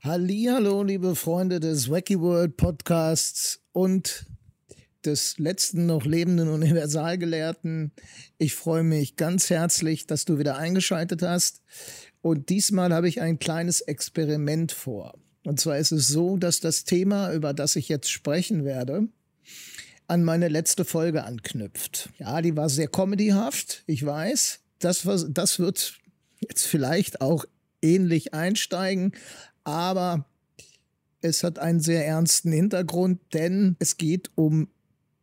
Hallo, 0.00 0.84
liebe 0.84 1.16
Freunde 1.16 1.58
des 1.58 1.90
Wacky 1.90 2.20
World 2.20 2.56
Podcasts 2.56 3.60
und 3.72 4.26
des 5.04 5.38
letzten 5.38 5.86
noch 5.86 6.04
lebenden 6.04 6.48
Universalgelehrten. 6.50 7.90
Ich 8.38 8.54
freue 8.54 8.84
mich 8.84 9.16
ganz 9.16 9.50
herzlich, 9.50 10.06
dass 10.06 10.24
du 10.24 10.38
wieder 10.38 10.56
eingeschaltet 10.56 11.22
hast. 11.22 11.62
Und 12.22 12.48
diesmal 12.48 12.94
habe 12.94 13.08
ich 13.08 13.20
ein 13.20 13.40
kleines 13.40 13.80
Experiment 13.80 14.70
vor. 14.70 15.14
Und 15.44 15.58
zwar 15.58 15.78
ist 15.78 15.90
es 15.90 16.06
so, 16.06 16.36
dass 16.36 16.60
das 16.60 16.84
Thema, 16.84 17.32
über 17.32 17.52
das 17.52 17.74
ich 17.74 17.88
jetzt 17.88 18.08
sprechen 18.08 18.64
werde, 18.64 19.08
an 20.06 20.22
meine 20.22 20.46
letzte 20.46 20.84
Folge 20.84 21.24
anknüpft. 21.24 22.10
Ja, 22.18 22.40
die 22.40 22.56
war 22.56 22.68
sehr 22.68 22.86
comedyhaft, 22.86 23.82
ich 23.86 24.06
weiß. 24.06 24.60
Das, 24.78 25.08
das 25.28 25.58
wird 25.58 25.98
jetzt 26.38 26.68
vielleicht 26.68 27.20
auch 27.20 27.44
ähnlich 27.82 28.34
einsteigen, 28.34 29.12
aber 29.68 30.24
es 31.20 31.44
hat 31.44 31.58
einen 31.58 31.80
sehr 31.80 32.06
ernsten 32.06 32.52
Hintergrund, 32.52 33.20
denn 33.34 33.76
es 33.78 33.96
geht 33.96 34.30
um 34.34 34.68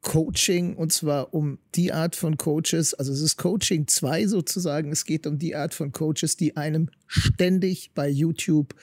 Coaching 0.02 0.76
und 0.76 0.94
zwar 0.94 1.34
um 1.34 1.58
die 1.74 1.92
Art 1.92 2.16
von 2.16 2.38
Coaches, 2.38 2.94
also 2.94 3.12
es 3.12 3.22
ist 3.22 3.38
Coaching 3.38 3.88
2 3.88 4.28
sozusagen, 4.28 4.92
es 4.92 5.06
geht 5.06 5.26
um 5.26 5.40
die 5.40 5.56
Art 5.56 5.74
von 5.74 5.92
Coaches, 5.92 6.38
die 6.38 6.58
einem 6.58 6.90
ständig 7.08 7.92
bei 7.96 8.08
YouTube 8.08 8.76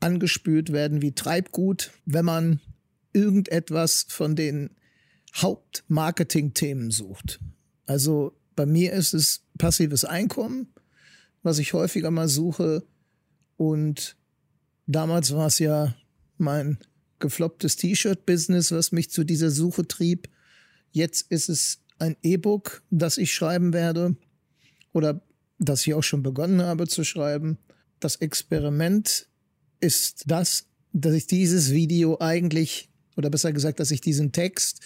angespült 0.00 0.72
werden 0.72 1.00
wie 1.00 1.12
Treibgut, 1.12 1.90
wenn 2.04 2.26
man 2.26 2.60
irgendetwas 3.14 4.04
von 4.10 4.36
den 4.36 4.70
Hauptmarketing-Themen 5.34 6.90
sucht. 6.90 7.40
Also 7.86 8.36
bei 8.54 8.66
mir 8.66 8.92
ist 8.92 9.14
es 9.14 9.42
passives 9.56 10.04
Einkommen, 10.04 10.68
was 11.42 11.58
ich 11.58 11.72
häufiger 11.72 12.10
mal 12.10 12.28
suche 12.28 12.84
und 13.56 14.16
Damals 14.86 15.34
war 15.34 15.46
es 15.46 15.58
ja 15.58 15.94
mein 16.38 16.78
geflopptes 17.18 17.76
T-Shirt-Business, 17.76 18.72
was 18.72 18.92
mich 18.92 19.10
zu 19.10 19.24
dieser 19.24 19.50
Suche 19.50 19.86
trieb. 19.86 20.28
Jetzt 20.92 21.30
ist 21.30 21.48
es 21.48 21.80
ein 21.98 22.16
E-Book, 22.22 22.82
das 22.90 23.18
ich 23.18 23.34
schreiben 23.34 23.72
werde 23.72 24.16
oder 24.92 25.22
das 25.58 25.86
ich 25.86 25.94
auch 25.94 26.02
schon 26.02 26.22
begonnen 26.22 26.62
habe 26.62 26.86
zu 26.86 27.04
schreiben. 27.04 27.58
Das 28.00 28.16
Experiment 28.16 29.28
ist 29.80 30.24
das, 30.26 30.66
dass 30.92 31.14
ich 31.14 31.26
dieses 31.26 31.72
Video 31.72 32.18
eigentlich, 32.20 32.90
oder 33.16 33.30
besser 33.30 33.52
gesagt, 33.52 33.80
dass 33.80 33.90
ich 33.90 34.00
diesen 34.00 34.32
Text 34.32 34.80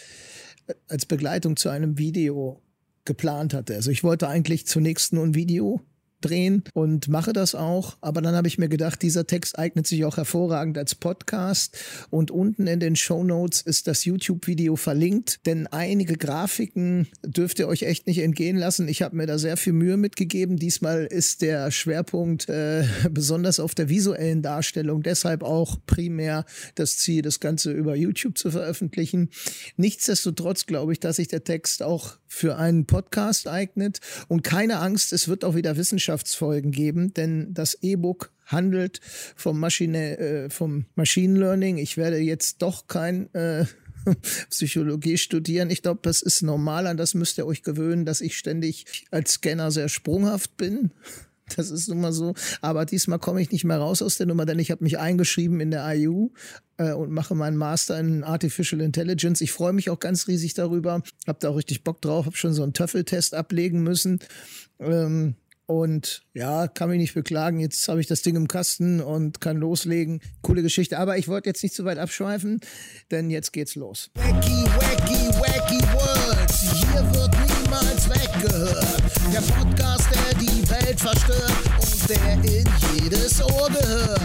als 0.88 1.06
Begleitung 1.06 1.56
zu 1.56 1.68
einem 1.68 1.98
Video 1.98 2.62
geplant 3.04 3.54
hatte. 3.54 3.74
Also 3.74 3.90
ich 3.90 4.04
wollte 4.04 4.28
eigentlich 4.28 4.66
zunächst 4.66 5.12
nur 5.12 5.24
ein 5.24 5.34
Video 5.34 5.80
drehen 6.20 6.64
und 6.74 7.08
mache 7.08 7.32
das 7.32 7.54
auch. 7.54 7.96
Aber 8.00 8.20
dann 8.20 8.34
habe 8.34 8.48
ich 8.48 8.58
mir 8.58 8.68
gedacht, 8.68 9.02
dieser 9.02 9.26
Text 9.26 9.58
eignet 9.58 9.86
sich 9.86 10.04
auch 10.04 10.16
hervorragend 10.16 10.78
als 10.78 10.94
Podcast. 10.94 11.76
Und 12.10 12.30
unten 12.30 12.66
in 12.66 12.80
den 12.80 12.96
Show 12.96 13.24
Notes 13.24 13.62
ist 13.62 13.86
das 13.86 14.04
YouTube-Video 14.04 14.76
verlinkt, 14.76 15.46
denn 15.46 15.66
einige 15.66 16.16
Grafiken 16.16 17.08
dürft 17.24 17.58
ihr 17.58 17.68
euch 17.68 17.82
echt 17.82 18.06
nicht 18.06 18.18
entgehen 18.18 18.56
lassen. 18.56 18.88
Ich 18.88 19.02
habe 19.02 19.16
mir 19.16 19.26
da 19.26 19.38
sehr 19.38 19.56
viel 19.56 19.72
Mühe 19.72 19.96
mitgegeben. 19.96 20.56
Diesmal 20.56 21.06
ist 21.06 21.42
der 21.42 21.70
Schwerpunkt 21.70 22.48
äh, 22.48 22.84
besonders 23.10 23.60
auf 23.60 23.74
der 23.74 23.88
visuellen 23.88 24.42
Darstellung, 24.42 25.02
deshalb 25.02 25.42
auch 25.42 25.78
primär 25.86 26.44
das 26.74 26.98
Ziel, 26.98 27.22
das 27.22 27.40
Ganze 27.40 27.72
über 27.72 27.96
YouTube 27.96 28.38
zu 28.38 28.50
veröffentlichen. 28.50 29.30
Nichtsdestotrotz 29.76 30.66
glaube 30.66 30.92
ich, 30.92 31.00
dass 31.00 31.16
sich 31.16 31.28
der 31.28 31.44
Text 31.44 31.82
auch 31.82 32.18
für 32.26 32.56
einen 32.56 32.86
Podcast 32.86 33.48
eignet. 33.48 34.00
Und 34.28 34.42
keine 34.42 34.78
Angst, 34.78 35.12
es 35.12 35.28
wird 35.28 35.44
auch 35.44 35.56
wieder 35.56 35.76
Wissenschaftsfolgen 36.10 36.72
geben, 36.72 37.14
denn 37.14 37.54
das 37.54 37.74
E-Book 37.82 38.32
handelt 38.46 39.00
vom, 39.36 39.60
Maschine, 39.60 40.18
äh, 40.18 40.50
vom 40.50 40.86
Machine 40.96 41.38
Learning. 41.38 41.78
Ich 41.78 41.96
werde 41.96 42.18
jetzt 42.18 42.62
doch 42.62 42.88
kein 42.88 43.32
äh, 43.34 43.64
Psychologie 44.50 45.18
studieren. 45.18 45.70
Ich 45.70 45.82
glaube, 45.82 46.00
das 46.02 46.22
ist 46.22 46.42
normal, 46.42 46.86
an 46.86 46.96
das 46.96 47.14
müsst 47.14 47.38
ihr 47.38 47.46
euch 47.46 47.62
gewöhnen, 47.62 48.04
dass 48.04 48.20
ich 48.20 48.36
ständig 48.36 48.86
als 49.10 49.34
Scanner 49.34 49.70
sehr 49.70 49.88
sprunghaft 49.88 50.56
bin. 50.56 50.90
Das 51.56 51.72
ist 51.72 51.88
nun 51.88 52.00
mal 52.00 52.12
so. 52.12 52.34
Aber 52.60 52.86
diesmal 52.86 53.18
komme 53.18 53.42
ich 53.42 53.50
nicht 53.50 53.64
mehr 53.64 53.78
raus 53.78 54.02
aus 54.02 54.16
der 54.16 54.28
Nummer, 54.28 54.46
denn 54.46 54.60
ich 54.60 54.70
habe 54.70 54.84
mich 54.84 55.00
eingeschrieben 55.00 55.58
in 55.58 55.72
der 55.72 55.84
IU 55.96 56.30
äh, 56.76 56.92
und 56.92 57.10
mache 57.10 57.34
meinen 57.34 57.56
Master 57.56 57.98
in 57.98 58.22
Artificial 58.22 58.80
Intelligence. 58.80 59.40
Ich 59.40 59.50
freue 59.50 59.72
mich 59.72 59.90
auch 59.90 59.98
ganz 59.98 60.28
riesig 60.28 60.54
darüber. 60.54 61.02
Habe 61.26 61.38
da 61.40 61.48
auch 61.48 61.56
richtig 61.56 61.82
Bock 61.82 62.00
drauf. 62.02 62.26
Habe 62.26 62.36
schon 62.36 62.52
so 62.52 62.62
einen 62.62 62.72
Töffeltest 62.72 63.34
ablegen 63.34 63.82
müssen. 63.82 64.20
Ähm, 64.78 65.34
und 65.70 66.22
ja, 66.34 66.66
kann 66.66 66.90
mich 66.90 66.98
nicht 66.98 67.14
beklagen. 67.14 67.60
Jetzt 67.60 67.86
habe 67.88 68.00
ich 68.00 68.08
das 68.08 68.22
Ding 68.22 68.34
im 68.34 68.48
Kasten 68.48 69.00
und 69.00 69.40
kann 69.40 69.56
loslegen. 69.56 70.20
Coole 70.42 70.62
Geschichte. 70.62 70.98
Aber 70.98 71.16
ich 71.16 71.28
wollte 71.28 71.48
jetzt 71.48 71.62
nicht 71.62 71.76
zu 71.76 71.84
weit 71.84 71.98
abschweifen, 71.98 72.60
denn 73.12 73.30
jetzt 73.30 73.52
geht's 73.52 73.76
los. 73.76 74.10
Wacky, 74.14 74.64
wacky, 74.64 75.28
wacky 75.38 75.80
Words. 75.94 76.72
Hier 76.72 77.14
wird 77.14 77.30
niemals 77.48 78.08
weggehört. 78.10 79.02
Der 79.32 79.40
Podcast, 79.42 80.08
der 80.12 80.38
die 80.40 80.70
Welt 80.70 80.98
verstört 80.98 81.52
und 81.80 82.10
der 82.10 82.32
in 82.42 82.66
jedes 82.96 83.40
Ohr 83.40 83.68
gehört. 83.68 84.20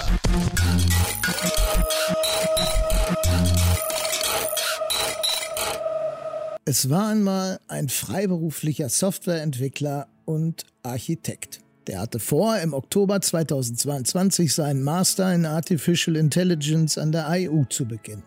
Es 6.66 6.90
war 6.90 7.10
einmal 7.10 7.60
ein 7.68 7.90
freiberuflicher 7.90 8.90
Softwareentwickler 8.90 10.08
und 10.26 10.66
Architekt. 10.84 11.62
Der 11.88 12.00
hatte 12.00 12.20
vor, 12.20 12.58
im 12.58 12.74
Oktober 12.74 13.22
2022 13.22 14.54
seinen 14.54 14.84
Master 14.84 15.34
in 15.34 15.46
Artificial 15.46 16.16
Intelligence 16.16 16.98
an 16.98 17.12
der 17.12 17.28
IU 17.30 17.66
zu 17.66 17.86
beginnen. 17.86 18.24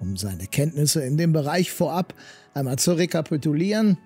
Um 0.00 0.16
seine 0.16 0.46
Kenntnisse 0.46 1.02
in 1.02 1.16
dem 1.16 1.32
Bereich 1.32 1.70
vorab 1.70 2.14
einmal 2.54 2.78
zu 2.78 2.92
rekapitulieren 2.92 3.98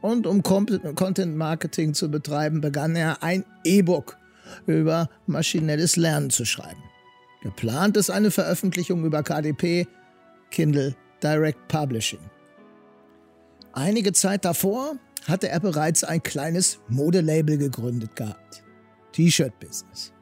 und 0.00 0.26
um 0.26 0.42
Content 0.42 1.36
Marketing 1.36 1.94
zu 1.94 2.10
betreiben, 2.10 2.60
begann 2.60 2.96
er 2.96 3.22
ein 3.22 3.44
E-Book 3.64 4.18
über 4.66 5.08
maschinelles 5.26 5.96
Lernen 5.96 6.30
zu 6.30 6.44
schreiben. 6.44 6.82
Geplant 7.42 7.96
ist 7.96 8.10
eine 8.10 8.30
Veröffentlichung 8.30 9.04
über 9.04 9.22
KDP, 9.22 9.86
Kindle 10.50 10.94
Direct 11.22 11.68
Publishing. 11.68 12.20
Einige 13.72 14.12
Zeit 14.12 14.44
davor 14.44 14.96
hatte 15.26 15.48
er 15.48 15.60
bereits 15.60 16.04
ein 16.04 16.22
kleines 16.22 16.78
Modelabel 16.88 17.58
gegründet 17.58 18.16
gehabt. 18.16 18.62
T-Shirt-Business. 19.12 20.12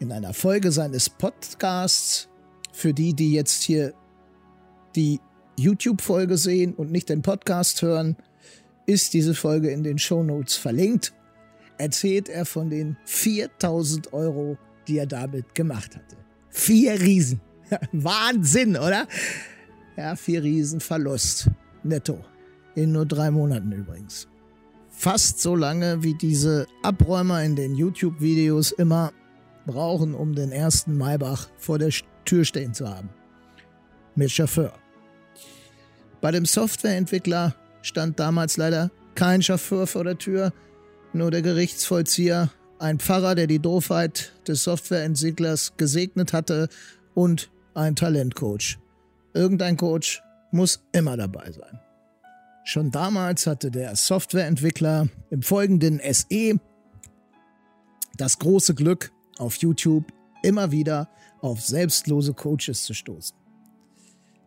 In 0.00 0.12
einer 0.12 0.34
Folge 0.34 0.72
seines 0.72 1.10
Podcasts, 1.10 2.28
für 2.72 2.94
die, 2.94 3.14
die 3.14 3.32
jetzt 3.32 3.62
hier 3.62 3.94
die 4.94 5.20
YouTube-Folge 5.58 6.36
sehen 6.36 6.74
und 6.74 6.92
nicht 6.92 7.08
den 7.08 7.22
Podcast 7.22 7.82
hören, 7.82 8.16
ist 8.86 9.14
diese 9.14 9.34
Folge 9.34 9.70
in 9.70 9.82
den 9.82 9.98
Show 9.98 10.22
Notes 10.22 10.56
verlinkt. 10.56 11.12
Erzählt 11.78 12.28
er 12.28 12.44
von 12.44 12.70
den 12.70 12.96
4000 13.04 14.12
Euro, 14.12 14.56
die 14.86 14.98
er 14.98 15.06
damit 15.06 15.54
gemacht 15.54 15.96
hatte. 15.96 16.16
Vier 16.50 17.00
Riesen. 17.00 17.40
Wahnsinn, 17.92 18.76
oder? 18.76 19.06
Ja, 19.96 20.16
vier 20.16 20.42
Riesen 20.42 20.80
Verlust 20.80 21.50
netto. 21.82 22.24
In 22.78 22.92
nur 22.92 23.06
drei 23.06 23.32
Monaten 23.32 23.72
übrigens. 23.72 24.28
Fast 24.88 25.40
so 25.40 25.56
lange, 25.56 26.04
wie 26.04 26.14
diese 26.14 26.68
Abräumer 26.84 27.42
in 27.42 27.56
den 27.56 27.74
YouTube-Videos 27.74 28.70
immer 28.70 29.12
brauchen, 29.66 30.14
um 30.14 30.32
den 30.32 30.52
ersten 30.52 30.96
Maybach 30.96 31.48
vor 31.56 31.80
der 31.80 31.90
Tür 32.24 32.44
stehen 32.44 32.74
zu 32.74 32.88
haben. 32.88 33.08
Mit 34.14 34.30
Chauffeur. 34.30 34.72
Bei 36.20 36.30
dem 36.30 36.44
Softwareentwickler 36.44 37.56
stand 37.82 38.20
damals 38.20 38.56
leider 38.56 38.92
kein 39.16 39.42
Chauffeur 39.42 39.88
vor 39.88 40.04
der 40.04 40.18
Tür, 40.18 40.52
nur 41.12 41.32
der 41.32 41.42
Gerichtsvollzieher, 41.42 42.48
ein 42.78 43.00
Pfarrer, 43.00 43.34
der 43.34 43.48
die 43.48 43.58
Doofheit 43.58 44.34
des 44.46 44.62
Softwareentwicklers 44.62 45.72
gesegnet 45.76 46.32
hatte 46.32 46.68
und 47.14 47.50
ein 47.74 47.96
Talentcoach. 47.96 48.78
Irgendein 49.34 49.76
Coach 49.76 50.22
muss 50.52 50.80
immer 50.92 51.16
dabei 51.16 51.50
sein. 51.50 51.80
Schon 52.68 52.90
damals 52.90 53.46
hatte 53.46 53.70
der 53.70 53.96
Softwareentwickler 53.96 55.08
im 55.30 55.40
folgenden 55.40 56.02
SE 56.12 56.60
das 58.18 58.38
große 58.38 58.74
Glück, 58.74 59.10
auf 59.38 59.56
YouTube 59.56 60.04
immer 60.42 60.70
wieder 60.70 61.08
auf 61.40 61.62
selbstlose 61.62 62.34
Coaches 62.34 62.84
zu 62.84 62.92
stoßen. 62.92 63.34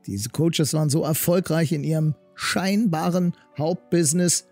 Diese 0.06 0.30
Coaches 0.30 0.76
waren 0.76 0.92
so 0.92 1.02
erfolgreich 1.02 1.72
in 1.72 1.84
ihrem 1.84 2.14
scheinbaren 2.36 3.34
Hauptbusiness, 3.58 4.46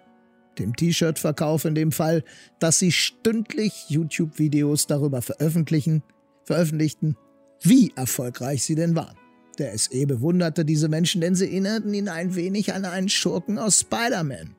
dem 0.57 0.75
T-Shirt-Verkauf 0.75 1.65
in 1.65 1.75
dem 1.75 1.91
Fall, 1.91 2.23
dass 2.57 2.79
sie 2.79 2.91
stündlich 2.91 3.85
YouTube-Videos 3.89 4.87
darüber 4.87 5.21
veröffentlichen, 5.21 6.01
veröffentlichten, 6.43 7.17
wie 7.61 7.93
erfolgreich 7.95 8.63
sie 8.63 8.73
denn 8.73 8.95
waren. 8.95 9.15
Der 9.59 9.77
SE 9.77 10.05
bewunderte 10.07 10.63
diese 10.63 10.87
Menschen, 10.87 11.19
denn 11.19 11.35
sie 11.35 11.45
erinnerten 11.45 11.93
ihn 11.93 12.07
ein 12.07 12.35
wenig 12.35 12.73
an 12.73 12.85
einen 12.85 13.09
Schurken 13.09 13.59
aus 13.59 13.81
Spider-Man, 13.81 14.55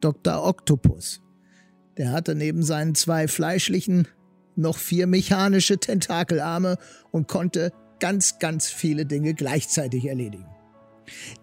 Dr. 0.00 0.44
Octopus. 0.46 1.20
Der 1.96 2.12
hatte 2.12 2.36
neben 2.36 2.62
seinen 2.62 2.94
zwei 2.94 3.26
fleischlichen 3.26 4.06
noch 4.54 4.78
vier 4.78 5.08
mechanische 5.08 5.78
Tentakelarme 5.78 6.78
und 7.10 7.26
konnte 7.26 7.72
ganz, 7.98 8.38
ganz 8.38 8.68
viele 8.68 9.06
Dinge 9.06 9.34
gleichzeitig 9.34 10.04
erledigen. 10.04 10.46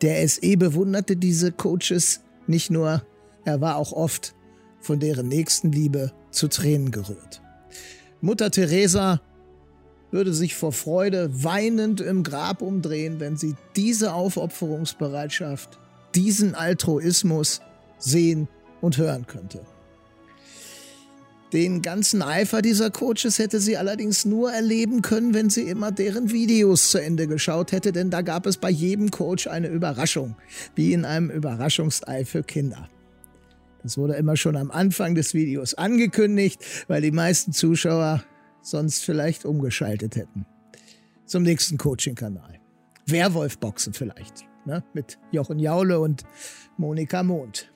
Der 0.02 0.26
SE 0.28 0.56
bewunderte 0.56 1.18
diese 1.18 1.52
Coaches 1.52 2.22
nicht 2.48 2.72
nur, 2.72 3.06
er 3.44 3.60
war 3.60 3.76
auch 3.76 3.92
oft 3.92 4.36
von 4.80 5.02
deren 5.02 5.28
Nächstenliebe 5.28 6.14
zu 6.32 6.48
Tränen 6.48 6.92
gerührt. 6.92 7.42
Mutter 8.22 8.52
Teresa 8.52 9.22
würde 10.12 10.34
sich 10.34 10.56
vor 10.56 10.72
Freude 10.72 11.30
weinend 11.44 12.02
im 12.02 12.24
Grab 12.24 12.62
umdrehen, 12.62 13.20
wenn 13.20 13.38
sie 13.38 13.56
diese 13.76 14.14
Aufopferungsbereitschaft, 14.14 15.78
diesen 16.14 16.56
Altruismus 16.56 17.62
sehen 17.98 18.48
und 18.82 18.98
hören 18.98 19.28
könnte. 19.28 19.62
Den 21.54 21.82
ganzen 21.82 22.22
Eifer 22.22 22.62
dieser 22.62 22.90
Coaches 22.90 23.40
hätte 23.40 23.60
sie 23.60 23.78
allerdings 23.78 24.26
nur 24.26 24.52
erleben 24.52 25.02
können, 25.02 25.34
wenn 25.34 25.50
sie 25.50 25.62
immer 25.62 25.92
deren 25.92 26.32
Videos 26.32 26.92
zu 26.92 26.98
Ende 26.98 27.28
geschaut 27.28 27.72
hätte, 27.72 27.92
denn 27.92 28.10
da 28.10 28.22
gab 28.22 28.46
es 28.46 28.58
bei 28.58 28.70
jedem 28.70 29.12
Coach 29.12 29.48
eine 29.48 29.68
Überraschung, 29.68 30.36
wie 30.76 30.92
in 30.92 31.06
einem 31.06 31.30
Überraschungsei 31.30 32.26
für 32.26 32.44
Kinder. 32.44 32.90
Das 33.84 33.98
wurde 33.98 34.16
immer 34.16 34.36
schon 34.36 34.58
am 34.58 34.72
Anfang 34.72 35.14
des 35.16 35.34
Videos 35.34 35.76
angekündigt, 35.76 36.60
weil 36.88 37.02
die 37.02 37.12
meisten 37.12 37.54
Zuschauer 37.54 38.24
sonst 38.66 39.04
vielleicht 39.04 39.46
umgeschaltet 39.46 40.16
hätten. 40.16 40.46
Zum 41.26 41.44
nächsten 41.44 41.78
Coaching-Kanal. 41.78 42.60
Werwolf-Boxen 43.08 43.94
vielleicht, 43.94 44.46
ne? 44.66 44.84
mit 44.94 45.20
Jochen 45.32 45.60
Jaule 45.60 46.00
und 46.00 46.24
Monika 46.78 47.24
Mond. 47.24 47.72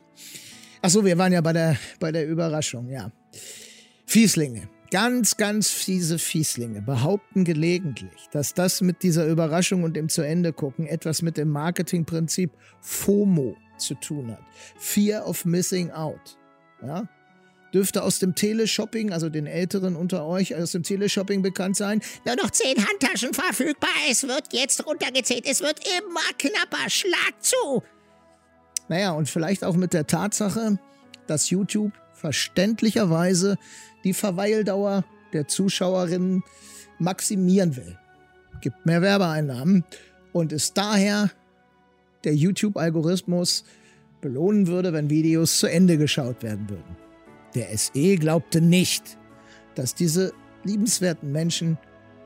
Achso, 0.81 1.06
wir 1.06 1.18
waren 1.18 1.33
ja 1.33 1.41
bei 1.41 1.53
der, 1.53 1.77
bei 2.00 2.12
der 2.12 2.27
Überraschung, 2.27 2.89
ja. 2.89 3.12
Fieslinge, 4.06 4.69
ganz, 4.91 5.38
ganz 5.38 5.69
fiese 5.69 6.18
Fieslinge 6.18 6.81
behaupten 6.81 7.44
gelegentlich, 7.44 8.27
dass 8.31 8.56
das 8.56 8.81
mit 8.81 9.03
dieser 9.03 9.27
Überraschung 9.27 9.83
und 9.83 9.95
dem 9.95 10.09
zu 10.09 10.24
Ende 10.24 10.51
gucken 10.51 10.88
etwas 10.88 11.21
mit 11.21 11.38
dem 11.38 11.50
Marketingprinzip 11.50 12.51
FOMO 12.81 13.56
zu 13.77 13.94
tun 13.95 14.31
hat. 14.31 14.41
Fear 14.77 15.27
of 15.27 15.45
Missing 15.45 15.91
Out. 15.91 16.38
Ja? 16.81 17.07
Dürfte 17.74 18.04
aus 18.04 18.19
dem 18.19 18.36
Teleshopping, 18.36 19.12
also 19.12 19.30
den 19.30 19.45
Älteren 19.45 19.95
unter 19.95 20.25
euch, 20.25 20.56
aus 20.56 20.71
dem 20.71 20.83
Teleshopping 20.83 21.42
bekannt 21.42 21.77
sein. 21.77 22.01
Nur 22.25 22.36
noch 22.36 22.50
zehn 22.50 22.75
Handtaschen 22.77 23.33
verfügbar. 23.33 23.89
Es 24.10 24.24
wird 24.24 24.54
jetzt 24.54 24.86
runtergezählt. 24.86 25.45
Es 25.45 25.62
wird 25.62 25.80
immer 26.00 26.21
knapper. 26.38 26.89
Schlag 26.89 27.33
zu. 27.39 27.83
Naja, 28.88 29.12
und 29.12 29.30
vielleicht 29.30 29.63
auch 29.63 29.75
mit 29.75 29.94
der 29.94 30.07
Tatsache, 30.07 30.80
dass 31.27 31.50
YouTube 31.50 31.94
verständlicherweise 32.13 33.57
die 34.04 34.13
Verweildauer 34.13 35.06
der 35.33 35.48
Zuschauerinnen 35.48 36.44
maximieren 36.98 37.75
will. 37.77 37.98
Gibt 38.62 38.86
mehr 38.86 39.01
Werbeeinnahmen 39.01 39.86
und 40.33 40.51
ist 40.51 40.77
daher 40.77 41.31
der 42.24 42.36
YouTube-Algorithmus 42.36 43.63
belohnen 44.22 44.68
würde, 44.68 44.92
wenn 44.92 45.10
Videos 45.10 45.60
zu 45.60 45.68
Ende 45.68 45.98
geschaut 45.98 46.44
werden 46.44 46.69
würden. 46.69 46.98
Der 47.56 47.75
SE 47.78 48.16
glaubte 48.18 48.62
nicht, 48.62 49.18
dass 49.75 49.96
diese 49.96 50.34
liebenswerten 50.63 51.31
Menschen 51.31 51.78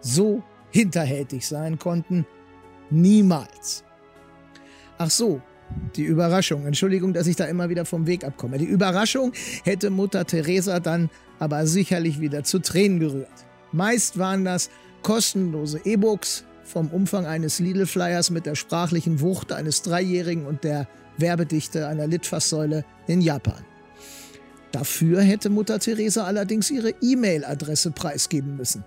so 0.01 0.43
hinterhältig 0.71 1.47
sein 1.47 1.79
konnten. 1.79 2.25
Niemals. 2.89 3.83
Ach 4.97 5.09
so, 5.09 5.41
die 5.95 6.03
Überraschung. 6.03 6.65
Entschuldigung, 6.65 7.13
dass 7.13 7.27
ich 7.27 7.35
da 7.35 7.45
immer 7.45 7.69
wieder 7.69 7.85
vom 7.85 8.07
Weg 8.07 8.23
abkomme. 8.23 8.57
Die 8.57 8.65
Überraschung 8.65 9.33
hätte 9.63 9.89
Mutter 9.89 10.25
Teresa 10.25 10.79
dann 10.79 11.09
aber 11.39 11.65
sicherlich 11.67 12.19
wieder 12.19 12.43
zu 12.43 12.59
Tränen 12.59 12.99
gerührt. 12.99 13.45
Meist 13.71 14.17
waren 14.17 14.45
das 14.45 14.69
kostenlose 15.01 15.81
E-Books 15.83 16.45
vom 16.63 16.87
Umfang 16.89 17.25
eines 17.25 17.59
Lidl-Flyers 17.59 18.29
mit 18.29 18.45
der 18.45 18.55
sprachlichen 18.55 19.19
Wucht 19.19 19.51
eines 19.51 19.81
Dreijährigen 19.81 20.45
und 20.45 20.63
der 20.63 20.87
Werbedichte 21.17 21.87
einer 21.87 22.07
Litfaßsäule 22.07 22.85
in 23.07 23.21
Japan. 23.21 23.63
Dafür 24.73 25.21
hätte 25.21 25.51
Mutter 25.51 25.79
Teresa 25.79 26.25
allerdings 26.25 26.71
ihre 26.71 26.95
E-Mail-Adresse 26.99 27.91
preisgeben 27.91 28.57
müssen. 28.57 28.83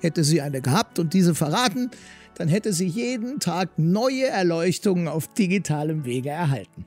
Hätte 0.00 0.24
sie 0.24 0.40
eine 0.40 0.62
gehabt 0.62 0.98
und 0.98 1.12
diese 1.12 1.34
verraten, 1.34 1.90
dann 2.36 2.48
hätte 2.48 2.72
sie 2.72 2.86
jeden 2.86 3.38
Tag 3.38 3.68
neue 3.76 4.26
Erleuchtungen 4.26 5.06
auf 5.06 5.28
digitalem 5.28 6.06
Wege 6.06 6.30
erhalten. 6.30 6.86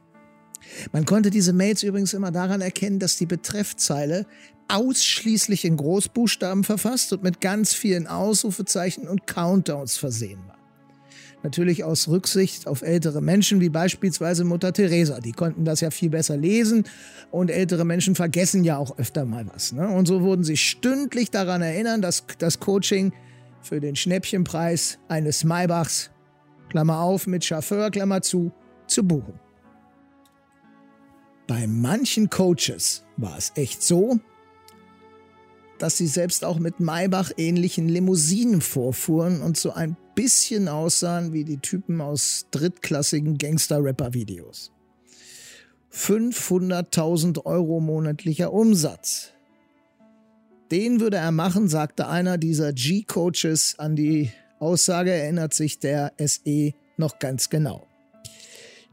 Man 0.91 1.05
konnte 1.05 1.29
diese 1.29 1.53
Mails 1.53 1.83
übrigens 1.83 2.13
immer 2.13 2.31
daran 2.31 2.61
erkennen, 2.61 2.97
dass 2.97 3.17
die 3.17 3.27
Betreffzeile 3.27 4.25
ausschließlich 4.67 5.63
in 5.63 5.77
Großbuchstaben 5.77 6.63
verfasst 6.63 7.13
und 7.13 7.21
mit 7.21 7.39
ganz 7.39 7.75
vielen 7.75 8.07
Ausrufezeichen 8.07 9.07
und 9.07 9.27
Countdowns 9.27 9.95
versehen 9.95 10.39
war. 10.47 10.56
Natürlich 11.43 11.83
aus 11.83 12.07
Rücksicht 12.07 12.67
auf 12.67 12.81
ältere 12.81 13.21
Menschen, 13.21 13.61
wie 13.61 13.69
beispielsweise 13.69 14.43
Mutter 14.43 14.73
Teresa. 14.73 15.19
Die 15.19 15.31
konnten 15.31 15.65
das 15.65 15.81
ja 15.81 15.91
viel 15.91 16.09
besser 16.09 16.35
lesen 16.35 16.85
und 17.31 17.51
ältere 17.51 17.85
Menschen 17.85 18.15
vergessen 18.15 18.63
ja 18.63 18.77
auch 18.77 18.97
öfter 18.97 19.23
mal 19.25 19.45
was. 19.53 19.71
Ne? 19.71 19.87
Und 19.87 20.07
so 20.07 20.21
wurden 20.21 20.43
sie 20.43 20.57
stündlich 20.57 21.29
daran 21.29 21.61
erinnern, 21.61 22.01
dass 22.01 22.25
das 22.39 22.59
Coaching 22.59 23.13
für 23.61 23.79
den 23.79 23.95
Schnäppchenpreis 23.95 24.97
eines 25.07 25.43
Maybachs, 25.43 26.09
Klammer 26.69 26.99
auf, 27.01 27.27
mit 27.27 27.45
Chauffeur, 27.45 27.91
Klammer 27.91 28.21
zu, 28.21 28.51
zu 28.87 29.03
buchen. 29.03 29.39
Bei 31.47 31.65
manchen 31.65 32.29
Coaches 32.29 33.05
war 33.15 33.37
es 33.37 33.53
echt 33.55 33.81
so, 33.83 34.19
dass 35.79 35.97
sie 35.97 36.07
selbst 36.07 36.43
auch 36.43 36.59
mit 36.59 36.79
Maybach 36.79 37.31
ähnlichen 37.37 37.87
Limousinen 37.87 38.61
vorfuhren 38.61 39.41
und 39.41 39.57
so 39.57 39.71
ein 39.73 39.95
bisschen 40.15 40.67
aussahen 40.67 41.33
wie 41.33 41.43
die 41.43 41.59
Typen 41.59 42.01
aus 42.01 42.47
drittklassigen 42.51 43.37
Gangster-Rapper-Videos. 43.37 44.71
500.000 45.93 47.45
Euro 47.45 47.79
monatlicher 47.79 48.53
Umsatz. 48.53 49.31
Den 50.71 50.99
würde 50.99 51.17
er 51.17 51.31
machen, 51.31 51.69
sagte 51.69 52.07
einer 52.07 52.37
dieser 52.37 52.73
G-Coaches. 52.73 53.75
An 53.77 53.95
die 53.95 54.31
Aussage 54.59 55.11
erinnert 55.11 55.53
sich 55.53 55.79
der 55.79 56.13
SE 56.17 56.73
noch 56.97 57.19
ganz 57.19 57.49
genau. 57.49 57.87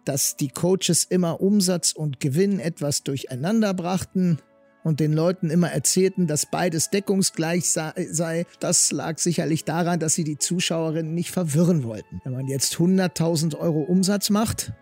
Dass 0.04 0.37
die 0.37 0.48
Coaches 0.48 1.04
immer 1.04 1.40
Umsatz 1.40 1.92
und 1.92 2.20
Gewinn 2.20 2.60
etwas 2.60 3.02
durcheinander 3.02 3.75
brachten, 3.75 4.38
und 4.84 5.00
den 5.00 5.12
Leuten 5.12 5.50
immer 5.50 5.70
erzählten, 5.70 6.28
dass 6.28 6.46
beides 6.46 6.90
deckungsgleich 6.90 7.69
sei, 7.69 8.46
das 8.60 8.92
lag 8.92 9.19
sicherlich 9.19 9.64
daran, 9.64 9.98
dass 9.98 10.14
sie 10.14 10.25
die 10.25 10.38
Zuschauerinnen 10.38 11.12
nicht 11.14 11.32
verwirren 11.32 11.82
wollten. 11.82 12.20
Wenn 12.23 12.35
man 12.35 12.47
jetzt 12.47 12.75
100.000 12.75 13.59
Euro 13.59 13.80
Umsatz 13.80 14.30
macht, 14.30 14.73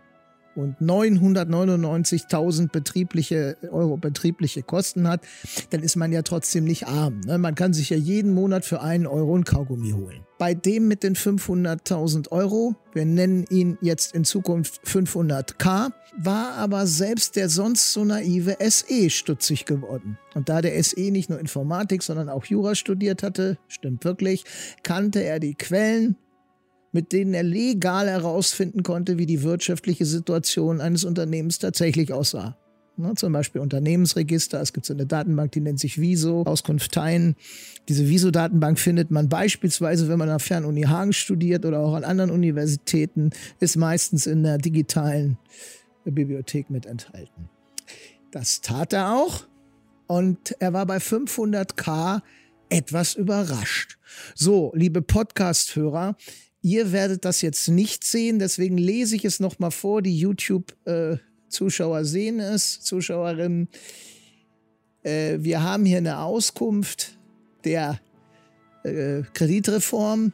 und 0.55 0.79
999.000 0.81 2.71
betriebliche 2.71 3.57
Euro 3.71 3.97
betriebliche 3.97 4.63
Kosten 4.63 5.09
hat, 5.09 5.23
dann 5.71 5.83
ist 5.83 5.97
man 5.97 6.13
ja 6.13 6.23
trotzdem 6.23 6.65
nicht 6.65 6.87
arm. 6.87 7.21
Ne? 7.21 7.39
Man 7.39 7.55
kann 7.55 7.73
sich 7.73 7.91
ja 7.91 7.97
jeden 7.97 8.35
Monat 8.35 8.65
für 8.65 8.81
einen 8.81 9.07
Euro 9.07 9.37
ein 9.37 9.45
Kaugummi 9.45 9.91
holen. 9.91 10.27
Bei 10.39 10.55
dem 10.55 10.89
mit 10.89 11.03
den 11.03 11.15
500.000 11.15 12.33
Euro, 12.33 12.75
wir 12.93 13.05
nennen 13.05 13.45
ihn 13.49 13.79
jetzt 13.81 14.15
in 14.15 14.25
Zukunft 14.25 14.81
500k, 14.85 15.93
war 16.17 16.55
aber 16.55 16.87
selbst 16.87 17.37
der 17.37 17.49
sonst 17.49 17.93
so 17.93 18.05
naive 18.05 18.57
SE 18.61 19.09
stutzig 19.11 19.65
geworden. 19.65 20.19
Und 20.35 20.49
da 20.49 20.61
der 20.61 20.83
SE 20.83 21.01
nicht 21.11 21.31
nur 21.31 21.39
Informatik, 21.39 22.03
sondern 22.03 22.29
auch 22.29 22.45
Jura 22.45 22.75
studiert 22.75 23.23
hatte, 23.23 23.59
stimmt 23.69 24.05
wirklich, 24.05 24.45
kannte 24.83 25.23
er 25.23 25.39
die 25.39 25.55
Quellen 25.55 26.17
mit 26.93 27.13
denen 27.13 27.35
er 27.35 27.43
legal 27.43 28.09
herausfinden 28.09 28.83
konnte, 28.83 29.19
wie 29.19 29.27
die 29.27 29.43
wirtschaftliche 29.43 30.05
Situation 30.05 30.81
eines 30.81 31.05
Unternehmens 31.05 31.59
tatsächlich 31.59 32.13
aussah. 32.13 32.57
Ne, 32.99 33.15
zum 33.15 33.33
Beispiel 33.33 33.63
Unternehmensregister. 33.63 34.61
Es 34.61 34.75
gibt 34.75 34.85
so 34.85 34.93
eine 34.93 35.07
Datenbank, 35.07 35.53
die 35.53 35.61
nennt 35.61 35.81
sich 35.81 35.99
Viso, 35.99 36.43
Auskunft 36.43 36.93
Teilen. 36.93 37.37
Diese 37.89 38.07
Viso-Datenbank 38.07 38.79
findet 38.79 39.11
man 39.11 39.31
beispielsweise, 39.31 40.09
wenn 40.09 40.19
man 40.19 40.29
an 40.29 40.41
Fernuni 40.41 40.83
Hagen 40.83 41.15
studiert 41.15 41.65
oder 41.65 41.81
auch 41.81 41.95
an 41.95 42.05
anderen 42.05 42.31
Universitäten, 42.31 43.31
ist 43.61 43.77
meistens 43.77 44.27
in 44.27 44.43
der 44.43 44.59
digitalen 44.59 45.39
Bibliothek 46.05 46.69
mit 46.69 46.85
enthalten. 46.85 47.49
Das 48.31 48.61
tat 48.61 48.93
er 48.93 49.15
auch 49.15 49.47
und 50.07 50.55
er 50.59 50.75
war 50.75 50.85
bei 50.85 50.99
500k 50.99 52.21
etwas 52.69 53.15
überrascht. 53.15 53.99
So, 54.35 54.71
liebe 54.75 55.01
Podcast-Hörer, 55.01 56.17
Ihr 56.62 56.92
werdet 56.92 57.25
das 57.25 57.42
jetzt 57.42 57.69
nicht 57.69 58.04
sehen, 58.04 58.38
deswegen 58.38 58.78
lese 58.78 59.16
ich 59.16 59.25
es 59.25 59.40
nochmal 59.40 59.73
vor. 59.73 60.00
Die 60.00 60.16
YouTube-Zuschauer 60.16 61.99
äh, 61.99 62.04
sehen 62.04 62.38
es, 62.38 62.81
Zuschauerinnen. 62.81 63.69
Äh, 65.02 65.38
wir 65.40 65.62
haben 65.64 65.85
hier 65.85 65.99
eine 65.99 66.21
Auskunft 66.21 67.19
der 67.64 68.00
äh, 68.85 69.23
Kreditreform 69.35 70.33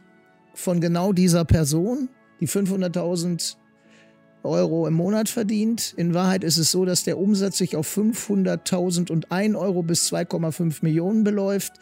von 0.54 0.82
genau 0.82 1.14
dieser 1.14 1.46
Person, 1.46 2.10
die 2.40 2.48
500.000 2.48 3.56
Euro 4.42 4.86
im 4.86 4.94
Monat 4.94 5.30
verdient. 5.30 5.94
In 5.96 6.12
Wahrheit 6.12 6.44
ist 6.44 6.58
es 6.58 6.70
so, 6.70 6.84
dass 6.84 7.04
der 7.04 7.18
Umsatz 7.18 7.58
sich 7.58 7.74
auf 7.74 7.96
500.001 7.96 9.58
Euro 9.58 9.82
bis 9.82 10.12
2,5 10.12 10.78
Millionen 10.82 11.24
beläuft. 11.24 11.72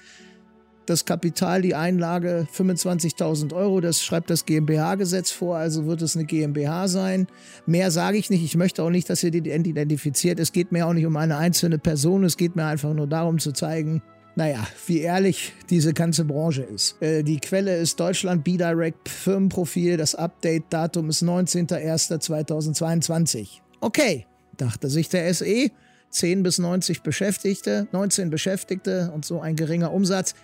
Das 0.86 1.04
Kapital, 1.04 1.62
die 1.62 1.74
Einlage 1.74 2.46
25.000 2.54 3.54
Euro. 3.54 3.80
Das 3.80 4.02
schreibt 4.02 4.30
das 4.30 4.46
GmbH-Gesetz 4.46 5.30
vor, 5.30 5.56
also 5.56 5.86
wird 5.86 6.02
es 6.02 6.16
eine 6.16 6.24
GmbH 6.24 6.88
sein. 6.88 7.26
Mehr 7.66 7.90
sage 7.90 8.18
ich 8.18 8.30
nicht. 8.30 8.44
Ich 8.44 8.56
möchte 8.56 8.82
auch 8.82 8.90
nicht, 8.90 9.08
dass 9.10 9.22
ihr 9.22 9.30
die 9.30 9.50
identifiziert. 9.50 10.40
Es 10.40 10.52
geht 10.52 10.72
mir 10.72 10.86
auch 10.86 10.92
nicht 10.92 11.06
um 11.06 11.16
eine 11.16 11.36
einzelne 11.36 11.78
Person. 11.78 12.24
Es 12.24 12.36
geht 12.36 12.56
mir 12.56 12.66
einfach 12.66 12.94
nur 12.94 13.06
darum 13.06 13.38
zu 13.38 13.52
zeigen, 13.52 14.02
naja, 14.36 14.64
wie 14.86 15.00
ehrlich 15.00 15.52
diese 15.70 15.94
ganze 15.94 16.24
Branche 16.24 16.62
ist. 16.62 17.00
Äh, 17.00 17.22
die 17.22 17.38
Quelle 17.38 17.76
ist 17.76 17.98
Deutschland 17.98 18.44
B-Direct 18.44 19.08
Firmenprofil. 19.08 19.96
Das 19.96 20.14
Update-Datum 20.14 21.08
ist 21.08 21.22
19.01.2022. 21.22 23.60
Okay, 23.80 24.26
dachte 24.56 24.90
sich 24.90 25.08
der 25.08 25.32
SE. 25.32 25.70
10 26.10 26.42
bis 26.42 26.58
90 26.58 27.02
Beschäftigte, 27.02 27.88
19 27.92 28.28
Beschäftigte 28.30 29.12
und 29.14 29.24
so 29.24 29.40
ein 29.40 29.54
geringer 29.56 29.92
Umsatz. 29.92 30.34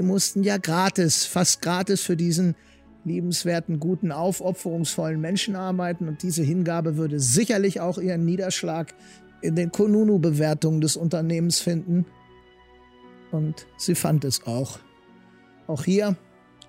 Die 0.00 0.06
mussten 0.06 0.42
ja 0.42 0.56
gratis, 0.56 1.26
fast 1.26 1.60
gratis 1.60 2.00
für 2.00 2.16
diesen 2.16 2.54
liebenswerten, 3.04 3.78
guten, 3.78 4.12
aufopferungsvollen 4.12 5.20
Menschen 5.20 5.56
arbeiten. 5.56 6.08
Und 6.08 6.22
diese 6.22 6.42
Hingabe 6.42 6.96
würde 6.96 7.20
sicherlich 7.20 7.80
auch 7.82 7.98
ihren 7.98 8.24
Niederschlag 8.24 8.94
in 9.42 9.56
den 9.56 9.70
Konunu-Bewertungen 9.70 10.80
des 10.80 10.96
Unternehmens 10.96 11.60
finden. 11.60 12.06
Und 13.30 13.66
sie 13.76 13.94
fand 13.94 14.24
es 14.24 14.46
auch. 14.46 14.78
Auch 15.66 15.84
hier 15.84 16.16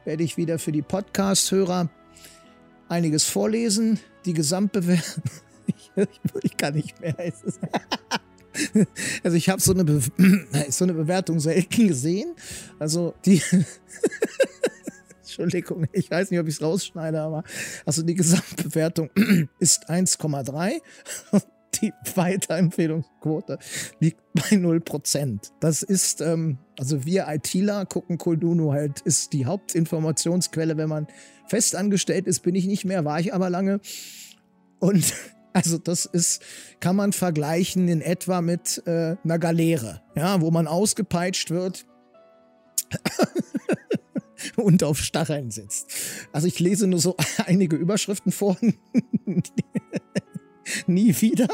werde 0.04 0.24
ich 0.24 0.36
wieder 0.36 0.60
für 0.60 0.74
die 0.74 0.82
Podcast-Hörer 0.82 1.90
einiges 2.90 3.24
vorlesen. 3.24 3.98
Die 4.26 4.34
Gesamtbewertung. 4.34 5.24
Ich, 5.96 6.10
ich, 6.44 6.58
kann 6.58 6.74
nicht 6.74 7.00
mehr. 7.00 7.16
Also 9.24 9.38
ich 9.38 9.50
habe 9.50 9.62
so, 9.62 9.74
eine 9.74 9.86
so 10.70 10.86
eine 10.86 10.93
Bewertung 10.93 11.39
selten 11.39 11.88
gesehen. 11.88 12.34
Also 12.79 13.13
die. 13.25 13.41
Entschuldigung, 15.22 15.88
ich 15.93 16.12
weiß 16.12 16.29
nicht, 16.29 16.39
ob 16.41 16.48
ich 16.48 16.55
es 16.55 16.62
rausschneide, 16.62 17.22
aber 17.22 17.43
also 17.86 18.03
die 18.03 18.15
Gesamtbewertung 18.15 19.10
ist 19.60 19.89
1,3 19.89 20.81
die 21.81 21.93
Weiterempfehlungsquote 22.15 23.58
liegt 24.00 24.22
bei 24.34 24.58
0%. 24.58 25.51
Das 25.60 25.84
ist, 25.84 26.20
ähm, 26.22 26.58
also 26.77 27.05
wir 27.05 27.27
ITler 27.29 27.86
gucken 27.86 28.17
Koldunu 28.17 28.74
halt, 28.74 29.01
ist 29.01 29.34
die 29.34 29.46
Hauptinformationsquelle. 29.46 30.77
Wenn 30.77 30.89
man 30.89 31.08
festangestellt 31.48 32.27
ist, 32.27 32.41
bin 32.41 32.55
ich 32.55 32.65
nicht 32.67 32.86
mehr, 32.86 33.05
war 33.05 33.20
ich 33.20 33.34
aber 33.34 33.50
lange. 33.50 33.79
Und 34.79 35.13
also 35.53 35.77
das 35.77 36.05
ist, 36.05 36.41
kann 36.79 36.96
man 36.96 37.13
vergleichen 37.13 37.88
in 37.88 38.01
etwa 38.01 38.41
mit 38.41 38.81
äh, 38.86 39.15
einer 39.24 39.39
Galeere, 39.39 40.01
ja, 40.15 40.41
wo 40.41 40.51
man 40.51 40.67
ausgepeitscht 40.67 41.51
wird 41.51 41.86
und 44.55 44.84
auf 44.84 45.00
Stacheln 45.00 45.51
sitzt. 45.51 45.91
Also 46.31 46.48
ich 46.48 46.60
lese 46.60 46.88
nur 46.88 47.00
so 47.00 47.15
einige 47.46 47.75
Überschriften 47.75 48.31
vor. 48.31 48.58
nie 50.88 51.22
wieder. 51.22 51.48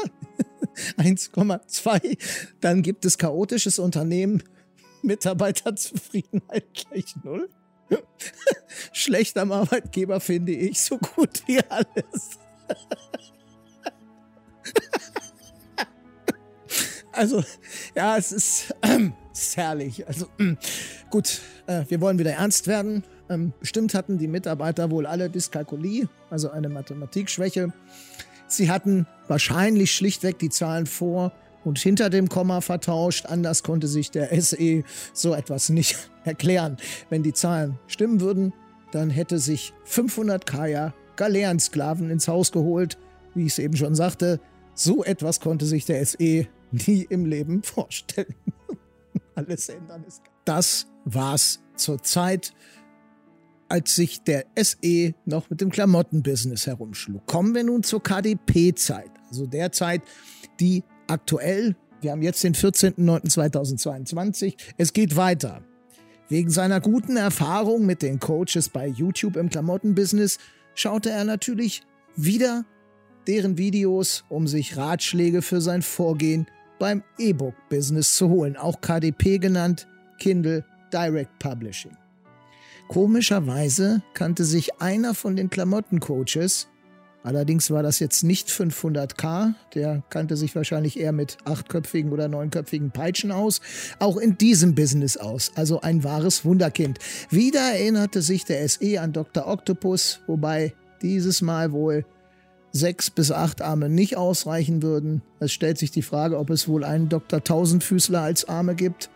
1,2. 0.96 2.18
Dann 2.60 2.82
gibt 2.82 3.04
es 3.04 3.18
chaotisches 3.18 3.78
Unternehmen, 3.78 4.42
Mitarbeiterzufriedenheit 5.02 6.66
gleich 6.74 7.14
null. 7.24 7.48
Schlecht 8.92 9.38
am 9.38 9.50
Arbeitgeber 9.50 10.20
finde 10.20 10.52
ich 10.52 10.80
so 10.80 10.98
gut 10.98 11.42
wie 11.46 11.60
alles. 11.68 12.38
Also, 17.18 17.42
ja, 17.94 18.16
es 18.16 18.32
ist, 18.32 18.74
äh, 18.82 19.10
ist 19.32 19.56
herrlich. 19.56 20.06
Also, 20.06 20.26
äh, 20.38 20.54
gut, 21.10 21.40
äh, 21.66 21.84
wir 21.88 22.00
wollen 22.00 22.18
wieder 22.18 22.32
ernst 22.32 22.66
werden. 22.66 23.02
Ähm, 23.28 23.52
bestimmt 23.60 23.92
hatten 23.92 24.18
die 24.18 24.28
Mitarbeiter 24.28 24.90
wohl 24.90 25.06
alle 25.06 25.28
Dyskalkulie, 25.28 26.08
also 26.30 26.50
eine 26.50 26.68
Mathematikschwäche. 26.68 27.72
Sie 28.46 28.70
hatten 28.70 29.06
wahrscheinlich 29.26 29.92
schlichtweg 29.92 30.38
die 30.38 30.48
Zahlen 30.48 30.86
vor 30.86 31.32
und 31.64 31.78
hinter 31.78 32.08
dem 32.08 32.28
Komma 32.28 32.60
vertauscht. 32.60 33.26
Anders 33.26 33.62
konnte 33.62 33.88
sich 33.88 34.10
der 34.10 34.40
SE 34.40 34.84
so 35.12 35.34
etwas 35.34 35.68
nicht 35.68 35.98
erklären. 36.24 36.76
Wenn 37.10 37.22
die 37.22 37.34
Zahlen 37.34 37.78
stimmen 37.88 38.20
würden, 38.20 38.54
dann 38.92 39.10
hätte 39.10 39.38
sich 39.38 39.74
500 39.84 40.46
Kaya 40.46 40.94
Galeerensklaven 41.16 42.10
ins 42.10 42.28
Haus 42.28 42.52
geholt. 42.52 42.96
Wie 43.34 43.42
ich 43.44 43.52
es 43.52 43.58
eben 43.58 43.76
schon 43.76 43.94
sagte, 43.94 44.40
so 44.74 45.04
etwas 45.04 45.40
konnte 45.40 45.66
sich 45.66 45.84
der 45.84 46.04
SE 46.06 46.46
nie 46.72 47.06
im 47.08 47.26
Leben 47.26 47.62
vorstellen. 47.62 48.34
Alles 49.34 49.68
ändern 49.68 50.04
ist. 50.04 50.22
Das 50.44 50.86
war's 51.04 51.60
zur 51.76 52.02
Zeit 52.02 52.52
als 53.68 53.94
sich 53.94 54.22
der 54.22 54.46
SE 54.56 55.14
noch 55.26 55.50
mit 55.50 55.60
dem 55.60 55.70
Klamottenbusiness 55.70 56.66
herumschlug. 56.66 57.26
Kommen 57.26 57.54
wir 57.54 57.64
nun 57.64 57.82
zur 57.82 58.02
KDP-Zeit, 58.02 59.10
also 59.28 59.46
der 59.46 59.72
Zeit, 59.72 60.00
die 60.58 60.84
aktuell, 61.06 61.76
wir 62.00 62.12
haben 62.12 62.22
jetzt 62.22 62.42
den 62.44 62.54
14.09.2022, 62.54 64.54
es 64.76 64.92
geht 64.92 65.16
weiter. 65.16 65.62
Wegen 66.28 66.50
seiner 66.50 66.80
guten 66.80 67.16
Erfahrung 67.16 67.86
mit 67.86 68.02
den 68.02 68.20
Coaches 68.20 68.68
bei 68.68 68.86
YouTube 68.86 69.36
im 69.36 69.48
Klamottenbusiness 69.48 70.38
schaute 70.74 71.10
er 71.10 71.24
natürlich 71.24 71.82
wieder 72.16 72.64
deren 73.26 73.58
Videos, 73.58 74.24
um 74.28 74.46
sich 74.46 74.76
Ratschläge 74.76 75.42
für 75.42 75.60
sein 75.60 75.82
Vorgehen 75.82 76.46
beim 76.78 77.02
E-Book-Business 77.18 78.14
zu 78.16 78.28
holen, 78.28 78.56
auch 78.56 78.80
KDP 78.80 79.38
genannt, 79.38 79.86
Kindle 80.18 80.64
Direct 80.92 81.38
Publishing. 81.38 81.96
Komischerweise 82.88 84.02
kannte 84.14 84.44
sich 84.44 84.80
einer 84.80 85.14
von 85.14 85.36
den 85.36 85.50
Klamottencoaches, 85.50 86.68
allerdings 87.22 87.70
war 87.70 87.82
das 87.82 87.98
jetzt 87.98 88.22
nicht 88.22 88.48
500k, 88.48 89.52
der 89.74 90.02
kannte 90.08 90.36
sich 90.36 90.56
wahrscheinlich 90.56 90.98
eher 90.98 91.12
mit 91.12 91.36
achtköpfigen 91.44 92.12
oder 92.12 92.28
neunköpfigen 92.28 92.90
Peitschen 92.90 93.30
aus, 93.30 93.60
auch 93.98 94.16
in 94.16 94.38
diesem 94.38 94.74
Business 94.74 95.18
aus, 95.18 95.52
also 95.54 95.82
ein 95.82 96.02
wahres 96.02 96.46
Wunderkind. 96.46 96.98
Wieder 97.28 97.60
erinnerte 97.60 98.22
sich 98.22 98.46
der 98.46 98.66
SE 98.66 98.98
an 99.00 99.12
Dr. 99.12 99.46
Octopus, 99.46 100.20
wobei 100.26 100.74
dieses 101.02 101.42
Mal 101.42 101.72
wohl 101.72 102.06
sechs 102.72 103.10
bis 103.10 103.30
acht 103.32 103.62
Arme 103.62 103.88
nicht 103.88 104.16
ausreichen 104.16 104.82
würden. 104.82 105.22
Es 105.40 105.52
stellt 105.52 105.78
sich 105.78 105.90
die 105.90 106.02
Frage, 106.02 106.38
ob 106.38 106.50
es 106.50 106.68
wohl 106.68 106.84
einen 106.84 107.08
Dr. 107.08 107.42
Tausendfüßler 107.42 108.20
als 108.20 108.48
Arme 108.48 108.74
gibt. 108.74 109.10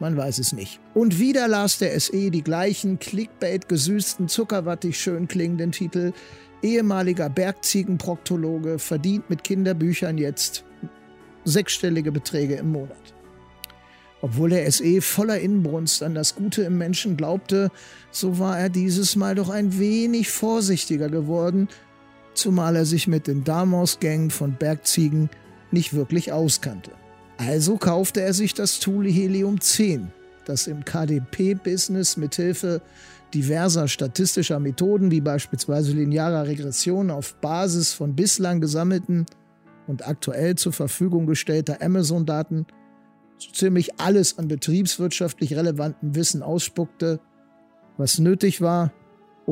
Man 0.00 0.16
weiß 0.16 0.38
es 0.38 0.52
nicht. 0.52 0.80
Und 0.94 1.18
wieder 1.18 1.46
las 1.48 1.78
der 1.78 1.98
SE 1.98 2.30
die 2.30 2.42
gleichen 2.42 2.98
Clickbait-gesüßten, 2.98 4.28
zuckerwattig 4.28 5.00
schön 5.00 5.28
klingenden 5.28 5.72
Titel. 5.72 6.12
Ehemaliger 6.62 7.28
Bergziegenproktologe 7.28 8.78
verdient 8.78 9.30
mit 9.30 9.44
Kinderbüchern 9.44 10.18
jetzt 10.18 10.64
sechsstellige 11.44 12.12
Beträge 12.12 12.56
im 12.56 12.72
Monat. 12.72 13.14
Obwohl 14.20 14.50
der 14.50 14.70
SE 14.70 15.00
voller 15.02 15.40
Inbrunst 15.40 16.02
an 16.02 16.14
das 16.14 16.36
Gute 16.36 16.62
im 16.62 16.78
Menschen 16.78 17.16
glaubte, 17.16 17.70
so 18.12 18.38
war 18.38 18.58
er 18.58 18.68
dieses 18.68 19.16
Mal 19.16 19.34
doch 19.34 19.50
ein 19.50 19.78
wenig 19.80 20.30
vorsichtiger 20.30 21.08
geworden, 21.08 21.68
zumal 22.34 22.76
er 22.76 22.84
sich 22.84 23.08
mit 23.08 23.26
den 23.26 23.44
Damos-Gängen 23.44 24.30
von 24.30 24.54
Bergziegen 24.54 25.30
nicht 25.70 25.94
wirklich 25.94 26.32
auskannte. 26.32 26.90
Also 27.38 27.76
kaufte 27.76 28.20
er 28.20 28.34
sich 28.34 28.54
das 28.54 28.78
Tool 28.78 29.06
Helium 29.10 29.60
10, 29.60 30.12
das 30.44 30.66
im 30.66 30.84
KDP-Business 30.84 32.16
mithilfe 32.16 32.82
diverser 33.34 33.88
statistischer 33.88 34.60
Methoden 34.60 35.10
wie 35.10 35.20
beispielsweise 35.20 35.92
linearer 35.92 36.46
Regression 36.46 37.10
auf 37.10 37.34
Basis 37.36 37.92
von 37.92 38.14
bislang 38.14 38.60
gesammelten 38.60 39.26
und 39.86 40.06
aktuell 40.06 40.54
zur 40.56 40.72
Verfügung 40.72 41.26
gestellter 41.26 41.80
Amazon-Daten 41.80 42.66
so 43.38 43.50
ziemlich 43.50 43.98
alles 43.98 44.38
an 44.38 44.48
betriebswirtschaftlich 44.48 45.56
relevantem 45.56 46.14
Wissen 46.14 46.42
ausspuckte, 46.42 47.18
was 47.96 48.18
nötig 48.18 48.60
war, 48.60 48.92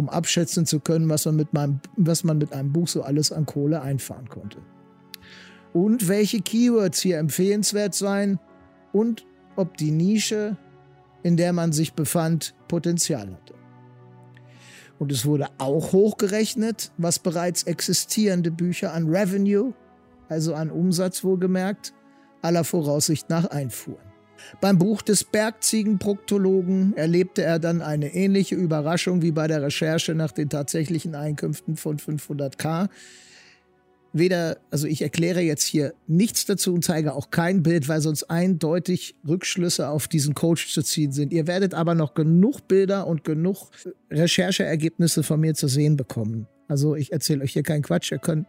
um 0.00 0.08
abschätzen 0.08 0.64
zu 0.64 0.80
können, 0.80 1.10
was 1.10 1.26
man 1.26 1.36
mit, 1.36 1.52
meinem, 1.52 1.80
was 1.96 2.24
man 2.24 2.38
mit 2.38 2.54
einem 2.54 2.72
Buch 2.72 2.88
so 2.88 3.02
alles 3.02 3.32
an 3.32 3.44
Kohle 3.44 3.82
einfahren 3.82 4.30
konnte 4.30 4.56
und 5.74 6.08
welche 6.08 6.40
Keywords 6.40 7.00
hier 7.00 7.18
empfehlenswert 7.18 7.94
seien 7.94 8.40
und 8.92 9.26
ob 9.56 9.76
die 9.76 9.90
Nische, 9.90 10.56
in 11.22 11.36
der 11.36 11.52
man 11.52 11.72
sich 11.72 11.92
befand, 11.92 12.54
Potenzial 12.66 13.30
hatte. 13.30 13.54
Und 14.98 15.12
es 15.12 15.26
wurde 15.26 15.48
auch 15.58 15.92
hochgerechnet, 15.92 16.92
was 16.96 17.18
bereits 17.18 17.64
existierende 17.64 18.50
Bücher 18.50 18.94
an 18.94 19.08
Revenue, 19.08 19.74
also 20.30 20.54
an 20.54 20.70
Umsatz 20.70 21.22
wohlgemerkt, 21.22 21.92
aller 22.40 22.64
Voraussicht 22.64 23.28
nach 23.28 23.46
einfuhren. 23.46 24.09
Beim 24.60 24.78
Buch 24.78 25.02
des 25.02 25.24
Bergziegenproktologen 25.24 26.96
erlebte 26.96 27.42
er 27.42 27.58
dann 27.58 27.82
eine 27.82 28.14
ähnliche 28.14 28.54
Überraschung 28.54 29.22
wie 29.22 29.32
bei 29.32 29.46
der 29.46 29.62
Recherche 29.62 30.14
nach 30.14 30.32
den 30.32 30.48
tatsächlichen 30.48 31.14
Einkünften 31.14 31.76
von 31.76 31.98
500k, 31.98 32.88
weder, 34.12 34.58
also 34.70 34.86
ich 34.86 35.02
erkläre 35.02 35.40
jetzt 35.40 35.64
hier 35.64 35.94
nichts 36.06 36.44
dazu 36.46 36.74
und 36.74 36.84
zeige 36.84 37.14
auch 37.14 37.30
kein 37.30 37.62
Bild, 37.62 37.88
weil 37.88 38.00
sonst 38.00 38.24
eindeutig 38.24 39.14
Rückschlüsse 39.26 39.88
auf 39.88 40.08
diesen 40.08 40.34
Coach 40.34 40.72
zu 40.72 40.82
ziehen 40.82 41.12
sind. 41.12 41.32
Ihr 41.32 41.46
werdet 41.46 41.74
aber 41.74 41.94
noch 41.94 42.14
genug 42.14 42.66
Bilder 42.66 43.06
und 43.06 43.24
genug 43.24 43.70
Rechercheergebnisse 44.10 45.22
von 45.22 45.40
mir 45.40 45.54
zu 45.54 45.68
sehen 45.68 45.96
bekommen. 45.96 46.46
Also 46.68 46.96
ich 46.96 47.12
erzähle 47.12 47.42
euch 47.42 47.52
hier 47.52 47.62
keinen 47.62 47.82
Quatsch. 47.82 48.12
Ihr 48.12 48.18
könnt, 48.18 48.46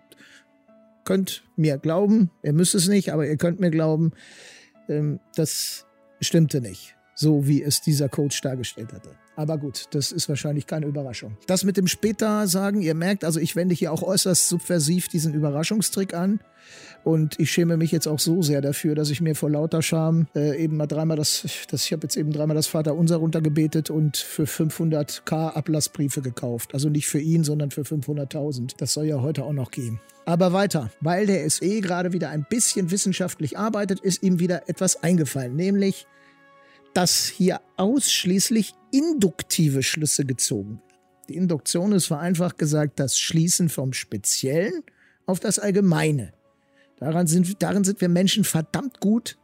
könnt 1.06 1.44
mir 1.56 1.78
glauben, 1.78 2.32
ihr 2.44 2.54
müsst 2.54 2.76
es 2.76 2.88
nicht, 2.88 3.14
aber 3.14 3.28
ihr 3.28 3.38
könnt 3.38 3.60
mir 3.60 3.72
glauben, 3.72 4.12
das 5.36 5.86
stimmte 6.22 6.62
nicht, 6.62 6.96
so 7.16 7.48
wie 7.48 7.62
es 7.62 7.82
dieser 7.82 8.10
Coach 8.10 8.42
dargestellt 8.42 8.94
hatte. 8.94 9.16
Aber 9.36 9.58
gut, 9.58 9.86
das 9.92 10.12
ist 10.12 10.28
wahrscheinlich 10.28 10.68
keine 10.68 10.86
Überraschung. 10.86 11.38
Das 11.48 11.64
mit 11.64 11.78
dem 11.78 11.88
später 11.88 12.48
sagen, 12.48 12.82
ihr 12.82 12.96
merkt, 12.96 13.24
also 13.24 13.40
ich 13.40 13.56
wende 13.56 13.74
hier 13.74 13.94
auch 13.94 14.04
äußerst 14.04 14.50
subversiv 14.50 15.08
diesen 15.08 15.34
Überraschungstrick 15.34 16.14
an. 16.14 16.42
Und 17.04 17.40
ich 17.40 17.52
schäme 17.52 17.78
mich 17.78 17.92
jetzt 17.92 18.08
auch 18.08 18.20
so 18.20 18.42
sehr 18.42 18.62
dafür, 18.62 18.94
dass 18.94 19.10
ich 19.10 19.22
mir 19.22 19.36
vor 19.36 19.50
lauter 19.50 19.82
Scham 19.82 20.28
äh, 20.36 20.62
eben 20.62 20.78
mal 20.78 20.86
dreimal 20.86 21.18
das, 21.18 21.48
das 21.70 21.86
ich 21.86 21.94
habe 21.94 22.04
jetzt 22.04 22.16
eben 22.16 22.32
dreimal 22.32 22.56
das 22.56 22.68
Vaterunser 22.68 23.18
runtergebetet 23.18 23.90
und 23.90 24.18
für 24.18 24.44
500k 24.44 25.54
Ablassbriefe 25.54 26.22
gekauft. 26.22 26.74
Also 26.74 26.90
nicht 26.90 27.08
für 27.08 27.20
ihn, 27.20 27.44
sondern 27.44 27.72
für 27.72 27.82
500.000. 27.82 28.76
Das 28.78 28.94
soll 28.94 29.06
ja 29.06 29.22
heute 29.22 29.46
auch 29.46 29.54
noch 29.54 29.72
gehen. 29.72 30.00
Aber 30.26 30.54
weiter, 30.54 30.92
weil 31.00 31.26
der 31.26 31.50
SE 31.50 31.82
gerade 31.82 32.14
wieder 32.14 32.30
ein 32.30 32.46
bisschen 32.48 32.92
wissenschaftlich 32.92 33.58
arbeitet, 33.58 34.02
ist 34.02 34.22
ihm 34.22 34.40
wieder 34.40 34.70
etwas 34.70 35.02
eingefallen, 35.02 35.56
nämlich 35.56 36.06
dass 36.94 37.26
hier 37.26 37.62
ausschließlich 37.78 38.74
induktive 38.92 39.84
Schlüsse 39.84 40.26
gezogen 40.26 40.80
werden. 40.80 40.92
Die 41.32 41.38
Induktion 41.38 41.94
ist 41.94 42.08
vereinfacht 42.08 42.58
gesagt 42.58 43.00
das 43.00 43.18
Schließen 43.18 43.70
vom 43.70 43.94
Speziellen 43.94 44.84
auf 45.26 45.40
das 45.40 45.60
Allgemeine. 45.60 46.34
Daran 46.98 47.26
sind, 47.26 47.64
darin 47.64 47.86
sind 47.86 48.02
wir 48.02 48.10
Menschen 48.10 48.44
verdammt 48.44 49.00
gut 49.00 49.38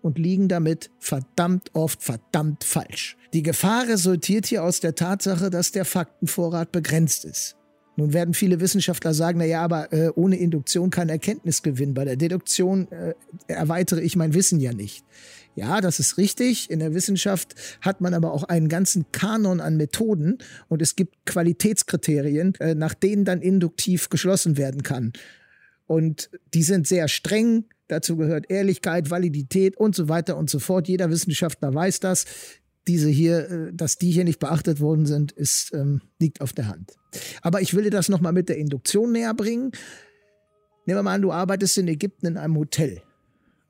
und 0.00 0.18
liegen 0.18 0.48
damit 0.48 0.90
verdammt 0.98 1.70
oft 1.74 2.02
verdammt 2.02 2.64
falsch. 2.64 3.16
Die 3.32 3.44
Gefahr 3.44 3.86
resultiert 3.86 4.46
hier 4.46 4.64
aus 4.64 4.80
der 4.80 4.96
Tatsache, 4.96 5.48
dass 5.48 5.70
der 5.70 5.84
Faktenvorrat 5.84 6.72
begrenzt 6.72 7.24
ist. 7.24 7.56
Nun 7.96 8.12
werden 8.12 8.34
viele 8.34 8.58
Wissenschaftler 8.58 9.14
sagen, 9.14 9.38
na 9.38 9.44
ja, 9.44 9.62
aber 9.62 9.92
äh, 9.92 10.10
ohne 10.16 10.36
Induktion 10.36 10.90
kein 10.90 11.08
Erkenntnisgewinn. 11.08 11.94
Bei 11.94 12.04
der 12.04 12.16
Deduktion 12.16 12.90
äh, 12.90 13.14
erweitere 13.46 14.00
ich 14.00 14.16
mein 14.16 14.34
Wissen 14.34 14.58
ja 14.60 14.72
nicht. 14.72 15.04
Ja, 15.54 15.80
das 15.80 15.98
ist 16.00 16.16
richtig. 16.16 16.70
In 16.70 16.78
der 16.78 16.94
Wissenschaft 16.94 17.54
hat 17.82 18.00
man 18.00 18.14
aber 18.14 18.32
auch 18.32 18.44
einen 18.44 18.68
ganzen 18.68 19.04
Kanon 19.12 19.60
an 19.60 19.76
Methoden 19.76 20.38
und 20.68 20.80
es 20.80 20.96
gibt 20.96 21.26
Qualitätskriterien, 21.26 22.54
äh, 22.54 22.74
nach 22.74 22.94
denen 22.94 23.24
dann 23.24 23.42
induktiv 23.42 24.08
geschlossen 24.08 24.56
werden 24.56 24.82
kann. 24.82 25.12
Und 25.86 26.30
die 26.54 26.62
sind 26.62 26.86
sehr 26.86 27.06
streng. 27.08 27.66
Dazu 27.88 28.16
gehört 28.16 28.50
Ehrlichkeit, 28.50 29.10
Validität 29.10 29.76
und 29.76 29.94
so 29.94 30.08
weiter 30.08 30.38
und 30.38 30.48
so 30.48 30.58
fort. 30.58 30.88
Jeder 30.88 31.10
Wissenschaftler 31.10 31.74
weiß 31.74 32.00
das. 32.00 32.24
Diese 32.88 33.10
hier, 33.10 33.50
äh, 33.50 33.72
dass 33.74 33.96
die 33.96 34.10
hier 34.10 34.24
nicht 34.24 34.38
beachtet 34.38 34.80
worden 34.80 35.04
sind, 35.04 35.32
ist, 35.32 35.72
ähm, 35.74 36.00
liegt 36.18 36.40
auf 36.40 36.54
der 36.54 36.68
Hand. 36.68 36.94
Aber 37.42 37.60
ich 37.60 37.74
will 37.74 37.84
dir 37.84 37.90
das 37.90 38.08
nochmal 38.08 38.32
mit 38.32 38.48
der 38.48 38.56
Induktion 38.56 39.12
näher 39.12 39.34
bringen. 39.34 39.72
Nehmen 40.86 40.98
wir 40.98 41.02
mal 41.02 41.14
an, 41.14 41.22
du 41.22 41.30
arbeitest 41.30 41.76
in 41.76 41.88
Ägypten 41.88 42.26
in 42.26 42.36
einem 42.38 42.56
Hotel. 42.56 43.02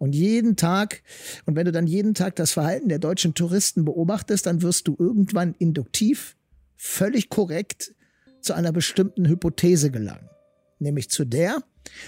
Und 0.02 0.16
jeden 0.16 0.56
Tag, 0.56 1.00
und 1.46 1.54
wenn 1.54 1.64
du 1.64 1.70
dann 1.70 1.86
jeden 1.86 2.14
Tag 2.14 2.34
das 2.34 2.50
Verhalten 2.50 2.88
der 2.88 2.98
deutschen 2.98 3.34
Touristen 3.34 3.84
beobachtest, 3.84 4.46
dann 4.46 4.60
wirst 4.60 4.88
du 4.88 4.96
irgendwann 4.98 5.54
induktiv, 5.60 6.34
völlig 6.74 7.28
korrekt 7.28 7.94
zu 8.40 8.52
einer 8.52 8.72
bestimmten 8.72 9.28
Hypothese 9.28 9.92
gelangen. 9.92 10.28
Nämlich 10.80 11.08
zu 11.08 11.24
der, 11.24 11.62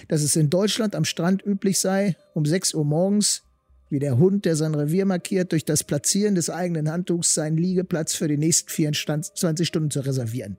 dass 0.08 0.22
es 0.22 0.34
in 0.34 0.50
Deutschland 0.50 0.96
am 0.96 1.04
Strand 1.04 1.46
üblich 1.46 1.78
sei, 1.78 2.16
um 2.34 2.44
6 2.44 2.74
Uhr 2.74 2.84
morgens, 2.84 3.44
wie 3.90 4.00
der 4.00 4.18
Hund, 4.18 4.44
der 4.44 4.56
sein 4.56 4.74
Revier 4.74 5.06
markiert, 5.06 5.52
durch 5.52 5.64
das 5.64 5.84
Platzieren 5.84 6.34
des 6.34 6.50
eigenen 6.50 6.90
Handtuchs 6.90 7.32
seinen 7.32 7.58
Liegeplatz 7.58 8.12
für 8.12 8.26
die 8.26 8.38
nächsten 8.38 8.70
24 8.70 9.68
Stunden 9.68 9.92
zu 9.92 10.00
reservieren. 10.00 10.56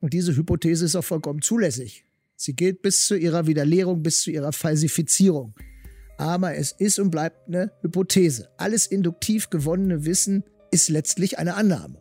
Und 0.00 0.12
diese 0.12 0.36
Hypothese 0.36 0.84
ist 0.84 0.96
auch 0.96 1.02
vollkommen 1.02 1.40
zulässig. 1.40 2.04
Sie 2.36 2.52
gilt 2.52 2.82
bis 2.82 3.06
zu 3.06 3.16
ihrer 3.16 3.46
Widerlehrung, 3.46 4.02
bis 4.02 4.20
zu 4.20 4.30
ihrer 4.30 4.52
Falsifizierung 4.52 5.54
aber 6.16 6.56
es 6.56 6.72
ist 6.72 6.98
und 6.98 7.10
bleibt 7.10 7.48
eine 7.48 7.72
Hypothese. 7.82 8.48
Alles 8.56 8.86
induktiv 8.86 9.50
gewonnene 9.50 10.04
Wissen 10.04 10.44
ist 10.70 10.88
letztlich 10.88 11.38
eine 11.38 11.54
Annahme. 11.54 12.00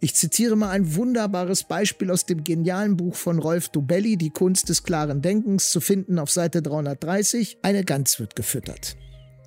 Ich 0.00 0.14
zitiere 0.14 0.56
mal 0.56 0.70
ein 0.70 0.94
wunderbares 0.94 1.64
Beispiel 1.64 2.10
aus 2.10 2.26
dem 2.26 2.44
genialen 2.44 2.96
Buch 2.96 3.14
von 3.14 3.38
Rolf 3.38 3.68
Dobelli, 3.68 4.16
Die 4.16 4.30
Kunst 4.30 4.68
des 4.68 4.82
klaren 4.82 5.22
Denkens, 5.22 5.70
zu 5.70 5.80
finden 5.80 6.18
auf 6.18 6.30
Seite 6.30 6.62
330. 6.62 7.58
Eine 7.62 7.84
Gans 7.84 8.20
wird 8.20 8.36
gefüttert. 8.36 8.96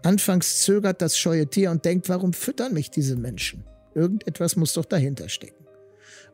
Anfangs 0.03 0.61
zögert 0.61 1.01
das 1.01 1.17
scheue 1.17 1.47
Tier 1.47 1.71
und 1.71 1.85
denkt, 1.85 2.09
warum 2.09 2.33
füttern 2.33 2.73
mich 2.73 2.89
diese 2.89 3.15
Menschen? 3.15 3.63
Irgendetwas 3.95 4.55
muss 4.55 4.73
doch 4.73 4.85
dahinter 4.85 5.29
stecken. 5.29 5.65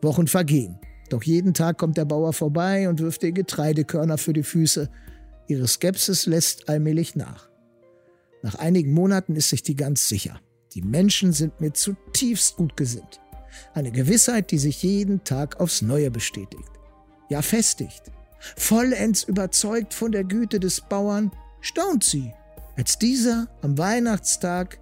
Wochen 0.02 0.28
vergehen. 0.28 0.80
Doch 1.10 1.24
jeden 1.24 1.54
Tag 1.54 1.78
kommt 1.78 1.98
der 1.98 2.06
Bauer 2.06 2.34
vorbei 2.34 2.88
und 2.88 3.00
wirft 3.00 3.24
ihr 3.24 3.32
Getreidekörner 3.32 4.18
für 4.18 4.34
die 4.34 4.44
Füße. 4.44 4.90
Ihre 5.50 5.68
Skepsis 5.68 6.28
lässt 6.28 6.70
allmählich 6.70 7.16
nach. 7.16 7.50
Nach 8.44 8.56
einigen 8.56 8.94
Monaten 8.94 9.36
ist 9.36 9.50
sich 9.50 9.64
die 9.64 9.76
ganz 9.76 10.08
sicher. 10.08 10.40
Die 10.76 10.84
Menschen 10.84 11.34
sind 11.34 11.60
mir 11.60 11.74
zutiefst 11.74 12.56
gut 12.56 12.78
gesinnt. 12.78 13.20
Eine 13.74 13.92
Gewissheit, 13.92 14.52
die 14.52 14.60
sich 14.60 14.84
jeden 14.84 15.24
Tag 15.24 15.60
aufs 15.60 15.82
Neue 15.82 16.12
bestätigt. 16.12 16.70
Ja, 17.30 17.42
festigt. 17.42 18.04
Vollends 18.56 19.24
überzeugt 19.24 19.96
von 19.96 20.12
der 20.12 20.24
Güte 20.24 20.60
des 20.60 20.82
Bauern, 20.82 21.32
staunt 21.62 22.04
sie, 22.04 22.32
als 22.78 23.00
dieser 23.00 23.48
am 23.64 23.76
Weihnachtstag, 23.80 24.80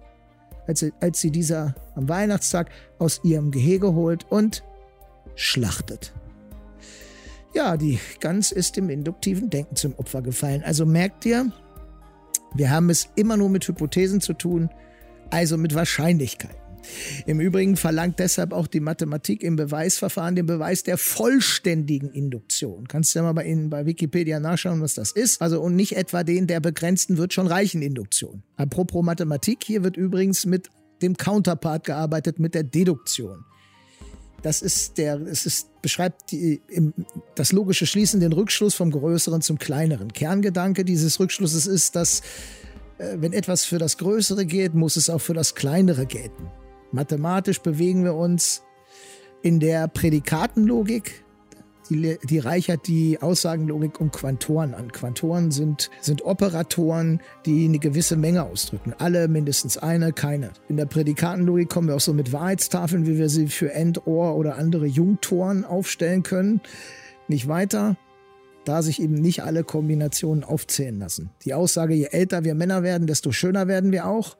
als, 0.66 0.84
als 1.00 1.20
sie 1.22 1.30
dieser 1.30 1.74
am 1.94 2.10
Weihnachtstag 2.10 2.70
aus 2.98 3.20
ihrem 3.24 3.50
Gehege 3.50 3.94
holt 3.94 4.30
und 4.30 4.62
schlachtet. 5.34 6.12
Ja, 7.58 7.76
die 7.76 7.98
Gans 8.20 8.52
ist 8.52 8.76
dem 8.76 8.88
induktiven 8.88 9.50
Denken 9.50 9.74
zum 9.74 9.92
Opfer 9.96 10.22
gefallen. 10.22 10.62
Also 10.62 10.86
merkt 10.86 11.26
ihr, 11.26 11.50
wir 12.54 12.70
haben 12.70 12.88
es 12.88 13.08
immer 13.16 13.36
nur 13.36 13.48
mit 13.48 13.66
Hypothesen 13.66 14.20
zu 14.20 14.32
tun, 14.32 14.70
also 15.30 15.58
mit 15.58 15.74
Wahrscheinlichkeiten. 15.74 16.56
Im 17.26 17.40
Übrigen 17.40 17.76
verlangt 17.76 18.20
deshalb 18.20 18.52
auch 18.52 18.68
die 18.68 18.78
Mathematik 18.78 19.42
im 19.42 19.56
Beweisverfahren 19.56 20.36
den 20.36 20.46
Beweis 20.46 20.84
der 20.84 20.98
vollständigen 20.98 22.12
Induktion. 22.12 22.86
Kannst 22.86 23.12
du 23.12 23.18
ja 23.18 23.24
mal 23.24 23.32
bei 23.32 23.46
Ihnen 23.46 23.70
bei 23.70 23.86
Wikipedia 23.86 24.38
nachschauen, 24.38 24.80
was 24.80 24.94
das 24.94 25.10
ist. 25.10 25.42
Also 25.42 25.60
und 25.60 25.74
nicht 25.74 25.96
etwa 25.96 26.22
den 26.22 26.46
der 26.46 26.60
begrenzten 26.60 27.18
wird 27.18 27.32
schon 27.32 27.48
reichen 27.48 27.82
Induktion. 27.82 28.44
Apropos 28.54 29.04
Mathematik, 29.04 29.64
hier 29.64 29.82
wird 29.82 29.96
übrigens 29.96 30.46
mit 30.46 30.68
dem 31.02 31.16
Counterpart 31.16 31.84
gearbeitet, 31.84 32.38
mit 32.38 32.54
der 32.54 32.62
Deduktion. 32.62 33.44
Das 34.42 34.62
ist 34.62 34.98
der, 34.98 35.20
es 35.20 35.46
ist, 35.46 35.82
beschreibt 35.82 36.30
die, 36.30 36.60
im, 36.68 36.94
das 37.34 37.52
logische 37.52 37.86
Schließen, 37.86 38.20
den 38.20 38.32
Rückschluss 38.32 38.74
vom 38.74 38.90
Größeren 38.90 39.42
zum 39.42 39.58
Kleineren. 39.58 40.12
Kerngedanke 40.12 40.84
dieses 40.84 41.18
Rückschlusses 41.18 41.66
ist, 41.66 41.96
dass 41.96 42.20
äh, 42.98 43.16
wenn 43.16 43.32
etwas 43.32 43.64
für 43.64 43.78
das 43.78 43.98
Größere 43.98 44.46
geht, 44.46 44.74
muss 44.74 44.96
es 44.96 45.10
auch 45.10 45.20
für 45.20 45.34
das 45.34 45.54
Kleinere 45.54 46.06
gelten. 46.06 46.50
Mathematisch 46.92 47.60
bewegen 47.60 48.04
wir 48.04 48.14
uns 48.14 48.62
in 49.42 49.60
der 49.60 49.88
Prädikatenlogik, 49.88 51.24
die, 51.90 52.18
die 52.22 52.38
reichert 52.38 52.86
die 52.86 53.20
Aussagenlogik 53.20 54.00
um 54.00 54.10
Quantoren 54.10 54.74
an. 54.74 54.92
Quantoren 54.92 55.50
sind, 55.50 55.90
sind 56.00 56.24
Operatoren, 56.24 57.20
die 57.46 57.64
eine 57.64 57.78
gewisse 57.78 58.16
Menge 58.16 58.44
ausdrücken. 58.44 58.94
Alle 58.98 59.28
mindestens 59.28 59.78
eine, 59.78 60.12
keine. 60.12 60.50
In 60.68 60.76
der 60.76 60.86
Prädikatenlogik 60.86 61.68
kommen 61.68 61.88
wir 61.88 61.96
auch 61.96 62.00
so 62.00 62.14
mit 62.14 62.32
Wahrheitstafeln, 62.32 63.06
wie 63.06 63.18
wir 63.18 63.28
sie 63.28 63.48
für 63.48 63.72
End, 63.72 64.06
Or 64.06 64.36
oder 64.36 64.56
andere 64.56 64.86
Jungtoren 64.86 65.64
aufstellen 65.64 66.22
können. 66.22 66.60
Nicht 67.28 67.48
weiter, 67.48 67.96
da 68.64 68.82
sich 68.82 69.00
eben 69.00 69.14
nicht 69.14 69.42
alle 69.42 69.64
Kombinationen 69.64 70.44
aufzählen 70.44 70.98
lassen. 70.98 71.30
Die 71.44 71.54
Aussage, 71.54 71.94
je 71.94 72.08
älter 72.10 72.44
wir 72.44 72.54
Männer 72.54 72.82
werden, 72.82 73.06
desto 73.06 73.32
schöner 73.32 73.66
werden 73.66 73.92
wir 73.92 74.06
auch, 74.06 74.36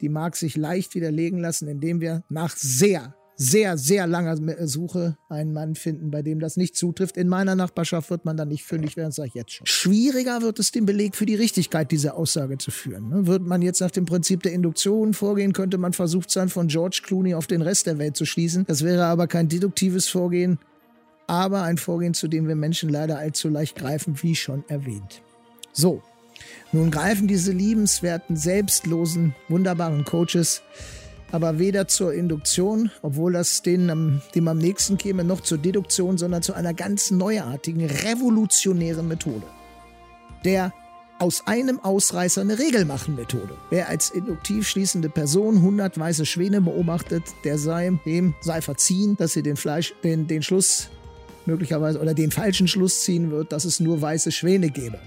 die 0.00 0.08
mag 0.08 0.36
sich 0.36 0.56
leicht 0.56 0.94
widerlegen 0.94 1.38
lassen, 1.38 1.68
indem 1.68 2.00
wir 2.00 2.22
nach 2.28 2.54
sehr 2.56 3.14
sehr, 3.36 3.76
sehr 3.76 4.06
langer 4.06 4.36
Suche 4.66 5.18
einen 5.28 5.52
Mann 5.52 5.74
finden, 5.74 6.10
bei 6.10 6.22
dem 6.22 6.40
das 6.40 6.56
nicht 6.56 6.74
zutrifft. 6.74 7.16
In 7.16 7.28
meiner 7.28 7.54
Nachbarschaft 7.54 8.08
wird 8.10 8.24
man 8.24 8.36
dann 8.36 8.48
nicht 8.48 8.64
fündig 8.64 8.96
werden, 8.96 9.12
sage 9.12 9.28
ich 9.28 9.34
jetzt 9.34 9.52
schon. 9.52 9.66
Schwieriger 9.66 10.40
wird 10.40 10.58
es, 10.58 10.72
den 10.72 10.86
Beleg 10.86 11.14
für 11.14 11.26
die 11.26 11.34
Richtigkeit 11.34 11.92
dieser 11.92 12.16
Aussage 12.16 12.56
zu 12.56 12.70
führen. 12.70 13.10
Ne? 13.10 13.26
Wird 13.26 13.42
man 13.42 13.60
jetzt 13.60 13.80
nach 13.80 13.90
dem 13.90 14.06
Prinzip 14.06 14.42
der 14.42 14.52
Induktion 14.52 15.12
vorgehen, 15.12 15.52
könnte 15.52 15.76
man 15.76 15.92
versucht 15.92 16.30
sein, 16.30 16.48
von 16.48 16.68
George 16.68 17.02
Clooney 17.04 17.34
auf 17.34 17.46
den 17.46 17.60
Rest 17.60 17.86
der 17.86 17.98
Welt 17.98 18.16
zu 18.16 18.24
schließen. 18.24 18.64
Das 18.66 18.82
wäre 18.82 19.04
aber 19.04 19.26
kein 19.26 19.48
deduktives 19.48 20.08
Vorgehen, 20.08 20.58
aber 21.26 21.62
ein 21.62 21.76
Vorgehen, 21.76 22.14
zu 22.14 22.28
dem 22.28 22.48
wir 22.48 22.56
Menschen 22.56 22.88
leider 22.88 23.18
allzu 23.18 23.48
leicht 23.48 23.76
greifen, 23.76 24.22
wie 24.22 24.34
schon 24.34 24.64
erwähnt. 24.68 25.22
So, 25.72 26.02
nun 26.72 26.90
greifen 26.90 27.28
diese 27.28 27.52
liebenswerten, 27.52 28.36
selbstlosen, 28.36 29.34
wunderbaren 29.48 30.04
Coaches 30.04 30.62
aber 31.32 31.58
weder 31.58 31.88
zur 31.88 32.14
Induktion, 32.14 32.90
obwohl 33.02 33.32
das 33.32 33.62
denen, 33.62 34.22
dem 34.34 34.48
am 34.48 34.58
nächsten 34.58 34.96
käme, 34.98 35.24
noch 35.24 35.40
zur 35.40 35.58
Deduktion, 35.58 36.18
sondern 36.18 36.42
zu 36.42 36.54
einer 36.54 36.74
ganz 36.74 37.10
neuartigen, 37.10 37.84
revolutionären 37.86 39.08
Methode. 39.08 39.46
Der 40.44 40.72
aus 41.18 41.46
einem 41.46 41.80
Ausreißer 41.80 42.42
eine 42.42 42.58
Regel 42.58 42.84
machen 42.84 43.14
Methode. 43.14 43.54
Wer 43.70 43.88
als 43.88 44.10
induktiv 44.10 44.68
schließende 44.68 45.08
Person 45.08 45.56
100 45.56 45.98
weiße 45.98 46.26
Schwäne 46.26 46.60
beobachtet, 46.60 47.24
der 47.44 47.58
sei, 47.58 47.98
dem 48.04 48.34
sei 48.42 48.60
verziehen, 48.60 49.16
dass 49.16 49.32
sie 49.32 49.42
den 49.42 49.56
Fleisch, 49.56 49.94
den, 50.04 50.26
den 50.26 50.42
Schluss 50.42 50.90
möglicherweise 51.46 52.00
oder 52.00 52.12
den 52.12 52.30
falschen 52.30 52.68
Schluss 52.68 53.02
ziehen 53.02 53.30
wird, 53.30 53.52
dass 53.52 53.64
es 53.64 53.80
nur 53.80 54.02
weiße 54.02 54.30
Schwäne 54.30 54.68
gäbe. 54.68 54.98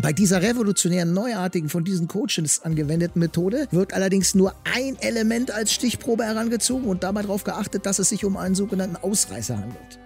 Bei 0.00 0.12
dieser 0.12 0.42
revolutionären, 0.42 1.12
neuartigen, 1.12 1.68
von 1.68 1.82
diesen 1.82 2.06
Coaches 2.06 2.62
angewendeten 2.62 3.18
Methode 3.18 3.66
wird 3.72 3.94
allerdings 3.94 4.36
nur 4.36 4.54
ein 4.62 4.96
Element 5.00 5.50
als 5.50 5.72
Stichprobe 5.72 6.24
herangezogen 6.24 6.86
und 6.86 7.02
dabei 7.02 7.22
darauf 7.22 7.42
geachtet, 7.42 7.84
dass 7.84 7.98
es 7.98 8.08
sich 8.08 8.24
um 8.24 8.36
einen 8.36 8.54
sogenannten 8.54 8.96
Ausreißer 8.96 9.58
handelt. 9.58 9.98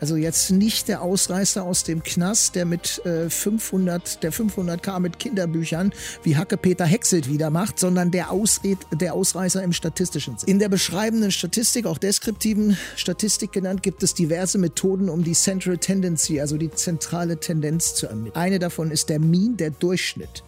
Also 0.00 0.16
jetzt 0.16 0.50
nicht 0.50 0.88
der 0.88 1.02
Ausreißer 1.02 1.62
aus 1.62 1.84
dem 1.84 2.02
Knast, 2.02 2.54
der 2.54 2.64
mit 2.64 3.04
äh, 3.04 3.28
500, 3.28 4.22
der 4.22 4.32
500k 4.32 4.98
mit 4.98 5.18
Kinderbüchern 5.18 5.92
wie 6.22 6.36
Hacke 6.36 6.56
Peter 6.56 6.86
Hexelt 6.86 7.28
wieder 7.28 7.50
macht, 7.50 7.78
sondern 7.78 8.10
der, 8.10 8.30
Ausred, 8.30 8.78
der 8.92 9.12
Ausreißer 9.12 9.62
im 9.62 9.74
statistischen 9.74 10.38
Sinn. 10.38 10.48
In 10.48 10.58
der 10.58 10.70
beschreibenden 10.70 11.30
Statistik, 11.30 11.84
auch 11.84 11.98
deskriptiven 11.98 12.78
Statistik 12.96 13.52
genannt, 13.52 13.82
gibt 13.82 14.02
es 14.02 14.14
diverse 14.14 14.56
Methoden, 14.56 15.10
um 15.10 15.22
die 15.22 15.34
Central 15.34 15.76
Tendency, 15.76 16.40
also 16.40 16.56
die 16.56 16.70
zentrale 16.70 17.38
Tendenz 17.38 17.94
zu 17.94 18.06
ermitteln. 18.06 18.36
Eine 18.36 18.58
davon 18.58 18.90
ist 18.90 19.10
der 19.10 19.20
Mean, 19.20 19.58
der 19.58 19.70
Durchschnitt 19.70 20.42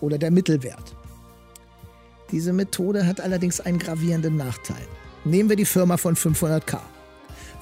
oder 0.00 0.18
der 0.18 0.32
Mittelwert. 0.32 0.96
Diese 2.32 2.52
Methode 2.52 3.06
hat 3.06 3.20
allerdings 3.20 3.60
einen 3.60 3.78
gravierenden 3.78 4.36
Nachteil. 4.36 4.82
Nehmen 5.24 5.48
wir 5.48 5.56
die 5.56 5.64
Firma 5.64 5.96
von 5.96 6.16
500k. 6.16 6.80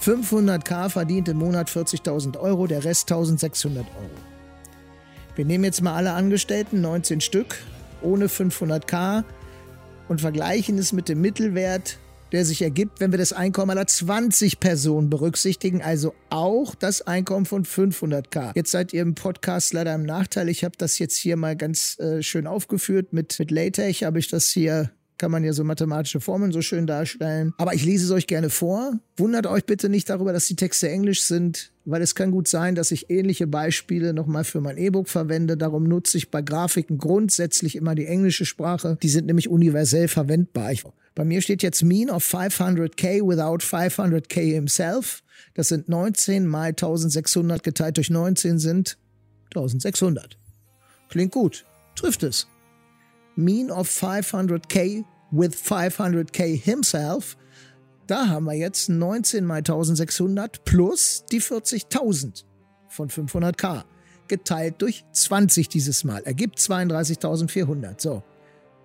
500k 0.01 0.89
verdient 0.89 1.29
im 1.29 1.39
Monat 1.39 1.71
40.000 1.71 2.39
Euro, 2.39 2.67
der 2.67 2.85
Rest 2.85 3.11
1.600 3.11 3.79
Euro. 3.79 3.87
Wir 5.37 5.45
nehmen 5.45 5.65
jetzt 5.65 5.83
mal 5.83 5.95
alle 5.95 6.13
Angestellten, 6.13 6.81
19 6.81 7.21
Stück, 7.21 7.57
ohne 8.03 8.27
500k 8.27 9.25
und 10.09 10.21
vergleichen 10.21 10.79
es 10.79 10.93
mit 10.93 11.09
dem 11.09 11.21
Mittelwert, 11.21 11.99
der 12.33 12.45
sich 12.45 12.63
ergibt, 12.63 13.01
wenn 13.01 13.13
wir 13.13 13.19
das 13.19 13.33
Einkommen 13.33 13.71
aller 13.71 13.87
20 13.87 14.61
Personen 14.61 15.11
berücksichtigen, 15.11 15.83
also 15.83 16.15
auch 16.31 16.75
das 16.75 17.03
Einkommen 17.03 17.47
von 17.47 17.65
500k. 17.65 18.53
Jetzt 18.55 18.71
seid 18.71 18.93
ihr 18.93 19.03
im 19.03 19.15
Podcast 19.15 19.73
leider 19.73 19.95
im 19.95 20.03
Nachteil. 20.03 20.49
Ich 20.49 20.65
habe 20.65 20.75
das 20.77 20.99
jetzt 20.99 21.17
hier 21.17 21.37
mal 21.37 21.57
ganz 21.57 21.99
äh, 21.99 22.23
schön 22.23 22.47
aufgeführt. 22.47 23.13
Mit, 23.13 23.39
mit 23.39 23.51
LaTeX 23.51 24.03
habe 24.03 24.19
ich 24.19 24.29
das 24.29 24.49
hier 24.49 24.91
kann 25.25 25.31
man 25.31 25.43
ja 25.43 25.55
so 25.55 25.65
mathematische 25.65 26.21
Formeln 26.21 26.53
so 26.53 26.61
schön 26.61 26.87
darstellen. 26.87 27.55
Aber 27.57 27.73
ich 27.73 27.83
lese 27.83 28.05
es 28.05 28.11
euch 28.11 28.27
gerne 28.27 28.51
vor. 28.51 29.01
Wundert 29.17 29.47
euch 29.47 29.65
bitte 29.65 29.89
nicht 29.89 30.11
darüber, 30.11 30.35
dass 30.35 30.49
die 30.49 30.55
Texte 30.55 30.91
englisch 30.91 31.23
sind, 31.23 31.73
weil 31.87 32.03
es 32.03 32.15
kann 32.15 32.31
gut 32.31 32.47
sein, 32.47 32.75
dass 32.75 32.91
ich 32.91 33.09
ähnliche 33.09 33.47
Beispiele 33.47 34.13
nochmal 34.13 34.45
für 34.45 34.61
mein 34.61 34.77
E-Book 34.77 35.09
verwende. 35.09 35.57
Darum 35.57 35.85
nutze 35.85 36.19
ich 36.19 36.31
bei 36.31 36.43
Grafiken 36.43 36.99
grundsätzlich 36.99 37.75
immer 37.75 37.95
die 37.95 38.05
englische 38.05 38.45
Sprache. 38.45 38.99
Die 39.03 39.09
sind 39.09 39.25
nämlich 39.25 39.49
universell 39.49 40.09
verwendbar. 40.09 40.73
Ich, 40.73 40.85
bei 41.15 41.25
mir 41.25 41.41
steht 41.41 41.63
jetzt 41.63 41.83
Mean 41.83 42.11
of 42.11 42.23
500k 42.23 43.27
without 43.27 43.65
500k 43.65 44.53
himself. 44.53 45.23
Das 45.55 45.69
sind 45.69 45.89
19 45.89 46.47
mal 46.47 46.69
1600 46.69 47.63
geteilt 47.63 47.97
durch 47.97 48.11
19 48.11 48.59
sind 48.59 48.99
1600. 49.55 50.37
Klingt 51.09 51.33
gut. 51.33 51.65
Trifft 51.97 52.25
es. 52.25 52.47
Mean 53.37 53.71
of 53.71 53.89
500k 53.89 55.07
with 55.35 55.55
500k 55.55 56.57
himself. 56.57 57.37
Da 58.07 58.29
haben 58.29 58.45
wir 58.45 58.55
jetzt 58.55 58.89
19 58.89 59.45
mal 59.45 59.59
1600 59.59 60.65
plus 60.65 61.25
die 61.31 61.41
40.000 61.41 62.45
von 62.89 63.09
500k 63.09 63.85
geteilt 64.29 64.77
durch 64.79 65.05
20 65.13 65.69
dieses 65.69 66.05
Mal. 66.05 66.23
Ergibt 66.25 66.59
32.400. 66.59 68.01
So, 68.01 68.23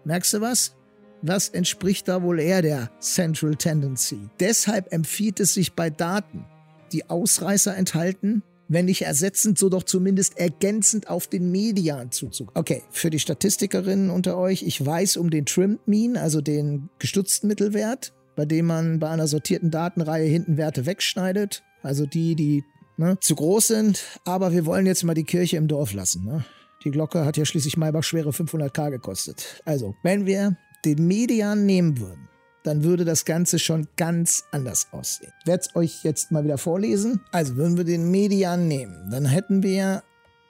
merkst 0.05 0.33
du 0.33 0.41
was? 0.41 0.75
Was 1.21 1.49
entspricht 1.49 2.07
da 2.07 2.23
wohl 2.23 2.39
eher 2.39 2.61
der 2.61 2.89
Central 3.01 3.55
Tendency? 3.55 4.29
Deshalb 4.39 4.93
empfiehlt 4.93 5.41
es 5.41 5.53
sich 5.53 5.73
bei 5.73 5.89
Daten, 5.89 6.45
die 6.93 7.09
Ausreißer 7.09 7.75
enthalten, 7.75 8.41
wenn 8.69 8.85
nicht 8.85 9.01
ersetzend, 9.01 9.57
so 9.57 9.67
doch 9.67 9.83
zumindest 9.83 10.37
ergänzend 10.37 11.09
auf 11.09 11.27
den 11.27 11.51
Median 11.51 12.11
zuzug. 12.11 12.51
Okay, 12.53 12.83
für 12.91 13.09
die 13.09 13.19
Statistikerinnen 13.19 14.09
unter 14.09 14.37
euch, 14.37 14.63
ich 14.63 14.83
weiß 14.83 15.17
um 15.17 15.29
den 15.29 15.45
Trimmed 15.45 15.85
Mean, 15.87 16.15
also 16.15 16.39
den 16.39 16.89
gestutzten 16.99 17.49
Mittelwert, 17.49 18.13
bei 18.35 18.45
dem 18.45 18.67
man 18.67 18.99
bei 18.99 19.09
einer 19.09 19.27
sortierten 19.27 19.71
Datenreihe 19.71 20.27
hinten 20.27 20.55
Werte 20.55 20.85
wegschneidet, 20.85 21.63
also 21.81 22.05
die, 22.05 22.35
die 22.35 22.63
ne, 22.95 23.17
zu 23.19 23.35
groß 23.35 23.67
sind, 23.67 24.03
aber 24.23 24.53
wir 24.53 24.65
wollen 24.65 24.85
jetzt 24.85 25.03
mal 25.03 25.15
die 25.15 25.23
Kirche 25.23 25.57
im 25.57 25.67
Dorf 25.67 25.93
lassen. 25.93 26.23
Ne? 26.23 26.45
Die 26.83 26.91
Glocke 26.91 27.25
hat 27.25 27.37
ja 27.37 27.45
schließlich 27.45 27.75
Maybach 27.75 28.03
schwere 28.03 28.29
500k 28.29 28.91
gekostet. 28.91 29.61
Also, 29.65 29.95
wenn 30.03 30.25
wir 30.25 30.55
den 30.85 31.07
Median 31.07 31.65
nehmen 31.65 31.99
würden, 31.99 32.28
dann 32.63 32.83
würde 32.83 33.05
das 33.05 33.25
Ganze 33.25 33.59
schon 33.59 33.87
ganz 33.95 34.43
anders 34.51 34.87
aussehen. 34.91 35.31
Ich 35.41 35.47
werde 35.47 35.63
es 35.67 35.75
euch 35.75 36.03
jetzt 36.03 36.31
mal 36.31 36.43
wieder 36.43 36.57
vorlesen. 36.57 37.21
Also 37.31 37.55
würden 37.55 37.77
wir 37.77 37.85
den 37.85 38.11
Median 38.11 38.67
nehmen, 38.67 39.09
dann 39.11 39.25
hätten 39.25 39.63
wir, 39.63 40.03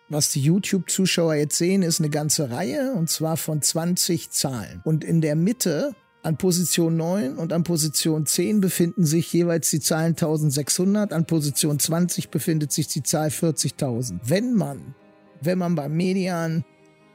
was 0.10 0.30
die 0.30 0.42
YouTube-Zuschauer 0.42 1.36
jetzt 1.36 1.58
sehen, 1.58 1.84
ist 1.84 2.00
eine 2.00 2.10
ganze 2.10 2.50
Reihe 2.50 2.94
und 2.94 3.10
zwar 3.10 3.38
von 3.38 3.62
20 3.62 4.32
Zahlen. 4.32 4.82
Und 4.84 5.04
in 5.04 5.22
der 5.22 5.36
Mitte 5.36 5.96
an 6.22 6.38
Position 6.38 6.98
9 6.98 7.38
und 7.38 7.54
an 7.54 7.64
Position 7.64 8.26
10 8.26 8.60
befinden 8.60 9.06
sich 9.06 9.32
jeweils 9.32 9.70
die 9.70 9.80
Zahlen 9.80 10.10
1600, 10.10 11.14
an 11.14 11.26
Position 11.26 11.80
20 11.80 12.30
befindet 12.30 12.72
sich 12.72 12.88
die 12.88 13.04
Zahl 13.04 13.30
40.000. 13.30 14.20
Wenn 14.26 14.54
man, 14.54 14.96
wenn 15.42 15.58
man 15.58 15.76
beim 15.76 15.96
Median, 15.96 16.66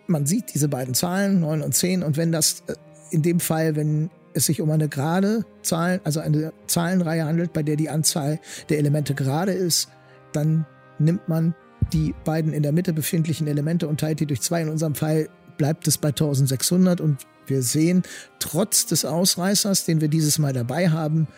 man 0.06 0.24
sieht 0.24 0.54
diese 0.54 0.68
beiden 0.68 0.94
Zahlen, 0.94 1.40
9 1.40 1.62
und 1.62 1.74
10, 1.74 2.02
und 2.02 2.16
wenn 2.16 2.32
das 2.32 2.62
äh, 2.66 2.74
in 3.10 3.22
dem 3.22 3.40
Fall, 3.40 3.76
wenn 3.76 4.10
es 4.34 4.46
sich 4.46 4.60
um 4.60 4.70
eine 4.70 4.88
gerade 4.88 5.44
Zahl, 5.62 6.00
also 6.04 6.20
eine 6.20 6.52
Zahlenreihe 6.66 7.24
handelt, 7.24 7.52
bei 7.52 7.62
der 7.62 7.76
die 7.76 7.88
Anzahl 7.88 8.40
der 8.68 8.78
Elemente 8.78 9.14
gerade 9.14 9.52
ist, 9.52 9.88
dann 10.32 10.66
nimmt 10.98 11.28
man 11.28 11.54
die 11.92 12.14
beiden 12.24 12.52
in 12.52 12.62
der 12.62 12.72
Mitte 12.72 12.92
befindlichen 12.92 13.46
Elemente 13.46 13.88
und 13.88 14.00
teilt 14.00 14.20
die 14.20 14.26
durch 14.26 14.40
zwei. 14.40 14.62
In 14.62 14.68
unserem 14.68 14.94
Fall 14.94 15.28
bleibt 15.56 15.86
es 15.86 15.98
bei 15.98 16.08
1600 16.08 17.00
und 17.00 17.18
wir 17.46 17.62
sehen, 17.62 18.02
trotz 18.38 18.86
des 18.86 19.04
Ausreißers, 19.04 19.84
den 19.84 20.00
wir 20.00 20.08
dieses 20.08 20.38
Mal 20.38 20.52
dabei 20.52 20.88
haben, 20.88 21.28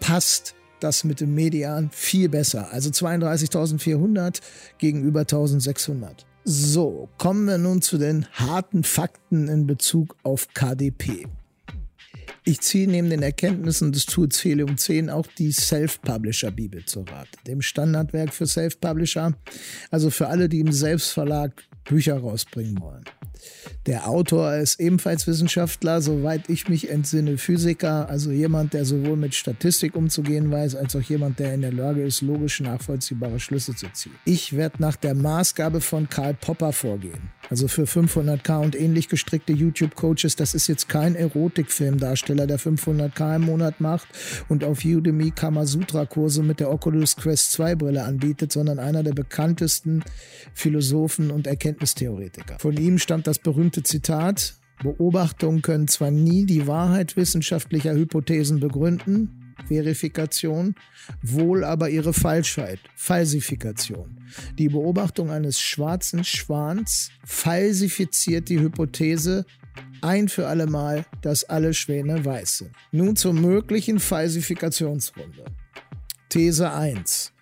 passt 0.00 0.54
das 0.80 1.04
mit 1.04 1.20
dem 1.20 1.34
Median 1.34 1.90
viel 1.92 2.28
besser. 2.28 2.72
Also 2.72 2.90
32.400 2.90 4.40
gegenüber 4.78 5.20
1600. 5.20 6.26
So, 6.44 7.08
kommen 7.18 7.46
wir 7.46 7.58
nun 7.58 7.82
zu 7.82 7.98
den 7.98 8.26
harten 8.32 8.82
Fakten 8.82 9.48
in 9.48 9.66
Bezug 9.66 10.16
auf 10.22 10.48
KDP. 10.54 11.26
Ich 12.44 12.60
ziehe 12.62 12.88
neben 12.88 13.10
den 13.10 13.22
Erkenntnissen 13.22 13.92
des 13.92 14.06
Tools 14.06 14.42
Helium 14.42 14.78
10 14.78 15.10
auch 15.10 15.26
die 15.26 15.52
Self-Publisher-Bibel 15.52 16.86
zu 16.86 17.00
Rate, 17.00 17.30
dem 17.46 17.60
Standardwerk 17.60 18.32
für 18.32 18.46
Self-Publisher, 18.46 19.34
also 19.90 20.10
für 20.10 20.28
alle, 20.28 20.48
die 20.48 20.60
im 20.60 20.72
Selbstverlag 20.72 21.52
Bücher 21.84 22.18
rausbringen 22.18 22.80
wollen. 22.80 23.04
Der 23.86 24.08
Autor 24.08 24.54
ist 24.54 24.80
ebenfalls 24.80 25.26
Wissenschaftler, 25.26 26.00
soweit 26.00 26.48
ich 26.48 26.68
mich 26.68 26.90
entsinne, 26.90 27.38
Physiker, 27.38 28.08
also 28.08 28.30
jemand, 28.30 28.74
der 28.74 28.84
sowohl 28.84 29.16
mit 29.16 29.34
Statistik 29.34 29.96
umzugehen 29.96 30.50
weiß, 30.50 30.76
als 30.76 30.94
auch 30.96 31.02
jemand, 31.02 31.38
der 31.38 31.54
in 31.54 31.62
der 31.62 31.72
Lage 31.72 32.02
ist, 32.02 32.20
logisch 32.20 32.60
nachvollziehbare 32.60 33.40
Schlüsse 33.40 33.74
zu 33.74 33.86
ziehen. 33.92 34.12
Ich 34.24 34.56
werde 34.56 34.76
nach 34.80 34.96
der 34.96 35.14
Maßgabe 35.14 35.80
von 35.80 36.08
Karl 36.08 36.34
Popper 36.34 36.72
vorgehen. 36.72 37.30
Also 37.48 37.68
für 37.68 37.84
500k 37.84 38.60
und 38.60 38.76
ähnlich 38.76 39.08
gestrickte 39.08 39.52
YouTube-Coaches, 39.52 40.36
das 40.36 40.54
ist 40.54 40.68
jetzt 40.68 40.88
kein 40.88 41.16
Erotikfilmdarsteller, 41.16 42.46
der 42.46 42.60
500k 42.60 43.36
im 43.36 43.42
Monat 43.42 43.80
macht 43.80 44.06
und 44.48 44.62
auf 44.62 44.84
Udemy 44.84 45.30
Kamasutra-Kurse 45.32 46.42
mit 46.42 46.60
der 46.60 46.70
Oculus 46.70 47.16
Quest 47.16 47.52
2 47.52 47.74
Brille 47.74 48.04
anbietet, 48.04 48.52
sondern 48.52 48.78
einer 48.78 49.02
der 49.02 49.14
bekanntesten 49.14 50.04
Philosophen 50.54 51.30
und 51.30 51.46
Erkenntnistheoretiker. 51.46 52.58
Von 52.58 52.76
ihm 52.76 52.98
stammt 52.98 53.26
das 53.26 53.29
berühmte 53.38 53.82
Zitat, 53.82 54.54
Beobachtungen 54.82 55.62
können 55.62 55.88
zwar 55.88 56.10
nie 56.10 56.46
die 56.46 56.66
Wahrheit 56.66 57.16
wissenschaftlicher 57.16 57.94
Hypothesen 57.94 58.60
begründen, 58.60 59.54
Verifikation, 59.66 60.74
wohl 61.22 61.64
aber 61.64 61.90
ihre 61.90 62.14
Falschheit, 62.14 62.80
Falsifikation. 62.96 64.18
Die 64.58 64.68
Beobachtung 64.68 65.30
eines 65.30 65.60
schwarzen 65.60 66.24
Schwans 66.24 67.10
falsifiziert 67.24 68.48
die 68.48 68.58
Hypothese 68.58 69.44
ein 70.02 70.28
für 70.28 70.46
allemal, 70.46 71.04
dass 71.20 71.44
alle 71.44 71.74
Schwäne 71.74 72.24
weiß 72.24 72.58
sind. 72.58 72.70
Nun 72.90 73.16
zur 73.16 73.34
möglichen 73.34 74.00
Falsifikationsrunde. 74.00 75.44
These 76.30 76.72
1. 76.72 77.32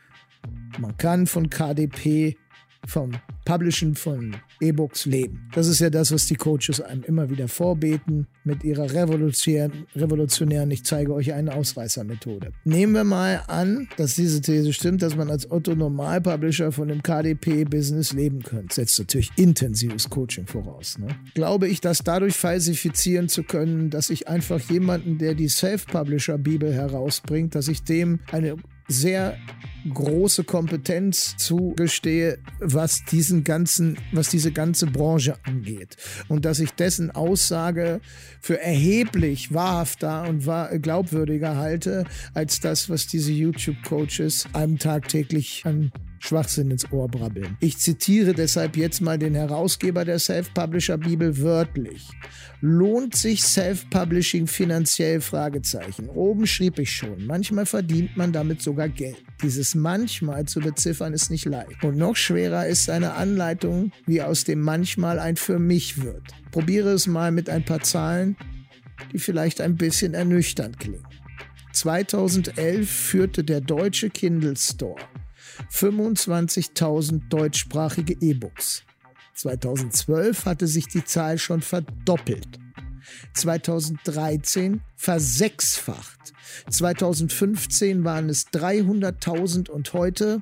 Man 0.79 0.97
kann 0.97 1.27
von 1.27 1.51
KDP 1.51 2.37
vom 2.87 3.13
Publishen 3.45 3.95
von 3.95 4.37
E-Books 4.61 5.07
leben. 5.07 5.49
Das 5.55 5.69
ist 5.69 5.81
ja 5.81 5.91
das, 5.91 6.13
was 6.13 6.27
die 6.27 6.35
Coaches 6.35 6.81
einem 6.81 7.03
immer 7.05 7.31
wieder 7.31 7.49
vorbeten 7.49 8.27
mit 8.45 8.65
ihrer 8.65 8.93
revolutionären, 8.93 9.87
revolutionären 9.95 10.71
ich 10.71 10.85
zeige 10.85 11.15
euch 11.15 11.33
eine 11.33 11.55
Ausreißermethode. 11.55 12.53
Nehmen 12.65 12.93
wir 12.93 13.05
mal 13.05 13.43
an, 13.47 13.89
dass 13.97 14.15
diese 14.15 14.41
These 14.41 14.73
stimmt, 14.73 15.03
dass 15.03 15.17
man 15.17 15.31
als 15.31 15.51
Otto 15.51 15.75
Normal-Publisher 15.75 16.73
von 16.73 16.89
dem 16.89 17.03
KDP-Business 17.03 18.13
leben 18.13 18.43
könnte. 18.43 18.75
Setzt 18.75 18.99
natürlich 18.99 19.31
intensives 19.37 20.09
Coaching 20.11 20.47
voraus. 20.47 20.99
Ne? 20.99 21.09
Glaube 21.35 21.69
ich, 21.69 21.81
das 21.81 21.99
dadurch 22.05 22.37
falsifizieren 22.37 23.29
zu 23.29 23.43
können, 23.43 23.91
dass 23.91 24.11
ich 24.11 24.29
einfach 24.29 24.61
jemanden, 24.71 25.19
der 25.19 25.35
die 25.35 25.49
Self-Publisher-Bibel 25.49 26.73
herausbringt, 26.73 27.55
dass 27.55 27.69
ich 27.69 27.83
dem 27.83 28.21
eine 28.31 28.57
sehr 28.89 29.39
große 29.93 30.45
Kompetenz 30.45 31.37
zugestehe, 31.37 32.39
was 32.59 33.05
diesen 33.05 33.45
ganzen, 33.45 33.97
was 34.13 34.29
diese 34.29 34.53
ganze 34.53 34.87
Branche 34.87 35.37
angeht. 35.45 35.97
Und 36.29 36.45
dass 36.45 36.59
ich 36.59 36.73
dessen 36.73 37.11
Aussage 37.11 38.01
für 38.41 38.61
erheblich 38.61 39.55
wahrhafter 39.55 40.29
und 40.29 40.45
glaubwürdiger 40.83 41.57
halte, 41.57 42.05
als 42.35 42.61
das, 42.61 42.91
was 42.91 43.07
diese 43.07 43.33
YouTube-Coaches 43.33 44.49
einem 44.53 44.79
tagtäglich 44.79 45.63
an 45.65 45.93
Schwachsinn 46.21 46.71
ins 46.71 46.91
Ohr 46.93 47.09
brabbeln. 47.09 47.57
Ich 47.61 47.79
zitiere 47.79 48.35
deshalb 48.35 48.77
jetzt 48.77 49.01
mal 49.01 49.19
den 49.19 49.35
Herausgeber 49.35 50.05
der 50.05 50.19
Self-Publisher-Bibel 50.19 51.39
wörtlich. 51.39 52.09
Lohnt 52.61 53.15
sich 53.15 53.43
Self-Publishing 53.43 54.47
finanziell? 54.47 55.21
Fragezeichen. 55.21 56.09
Oben 56.09 56.47
schrieb 56.47 56.79
ich 56.79 56.91
schon. 56.91 57.25
Manchmal 57.27 57.67
verdient 57.67 58.17
man 58.17 58.33
damit 58.33 58.63
sogar 58.63 58.89
Geld. 58.89 59.23
Dieses 59.43 59.75
manchmal 59.75 60.47
zu 60.47 60.61
beziffern 60.61 61.13
ist 61.13 61.31
nicht 61.31 61.45
leicht. 61.45 61.85
Und 61.85 61.97
noch 61.97 62.17
schwerer 62.17 62.67
ist 62.67 62.91
eine 62.91 63.13
Anleitung, 63.15 63.93
wie 64.07 64.23
aus 64.23 64.45
dem 64.45 64.61
manchmal 64.61 65.19
ein 65.19 65.37
für 65.37 65.59
mich 65.59 66.03
wird. 66.03 66.23
Probiere 66.51 66.91
es 66.91 67.07
mal 67.07 67.31
mit 67.31 67.49
ein 67.49 67.65
paar 67.65 67.81
Zahlen, 67.81 68.37
die 69.13 69.19
vielleicht 69.19 69.61
ein 69.61 69.77
bisschen 69.77 70.15
ernüchternd 70.15 70.81
klingen. 70.81 71.07
2011 71.73 72.91
führte 72.91 73.45
der 73.45 73.61
deutsche 73.61 74.11
Kindle 74.11 74.57
Store 74.57 74.97
25.000 75.73 77.29
deutschsprachige 77.29 78.17
E-Books. 78.21 78.85
2012 79.35 80.47
hatte 80.47 80.67
sich 80.67 80.89
die 80.89 81.05
Zahl 81.05 81.39
schon 81.39 81.63
verdoppelt. 81.63 82.59
2013 83.35 84.81
versechsfacht. 84.97 86.33
2015 86.71 88.05
waren 88.05 88.29
es 88.29 88.49
300.000 88.49 89.71
und 89.71 89.93
heute, 89.93 90.41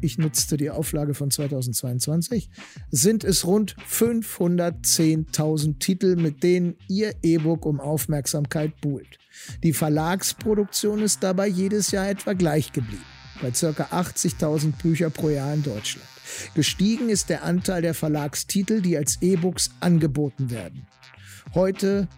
ich 0.00 0.18
nutzte 0.18 0.56
die 0.56 0.70
Auflage 0.70 1.14
von 1.14 1.30
2022, 1.30 2.48
sind 2.90 3.22
es 3.22 3.44
rund 3.44 3.76
510.000 3.90 5.78
Titel, 5.78 6.16
mit 6.16 6.42
denen 6.42 6.76
Ihr 6.88 7.14
E-Book 7.22 7.66
um 7.66 7.80
Aufmerksamkeit 7.80 8.80
buhlt. 8.80 9.18
Die 9.62 9.72
Verlagsproduktion 9.72 11.02
ist 11.02 11.22
dabei 11.22 11.46
jedes 11.48 11.90
Jahr 11.90 12.08
etwa 12.08 12.32
gleich 12.32 12.72
geblieben 12.72 13.04
bei 13.44 13.50
ca. 13.50 13.84
80.000 13.90 14.72
Bücher 14.82 15.10
pro 15.10 15.28
Jahr 15.28 15.52
in 15.52 15.62
Deutschland. 15.62 16.08
Gestiegen 16.54 17.10
ist 17.10 17.28
der 17.28 17.44
Anteil 17.44 17.82
der 17.82 17.92
Verlagstitel, 17.92 18.80
die 18.80 18.96
als 18.96 19.20
E-Books 19.20 19.70
angeboten 19.80 20.50
werden. 20.50 20.86
Heute 21.54 22.08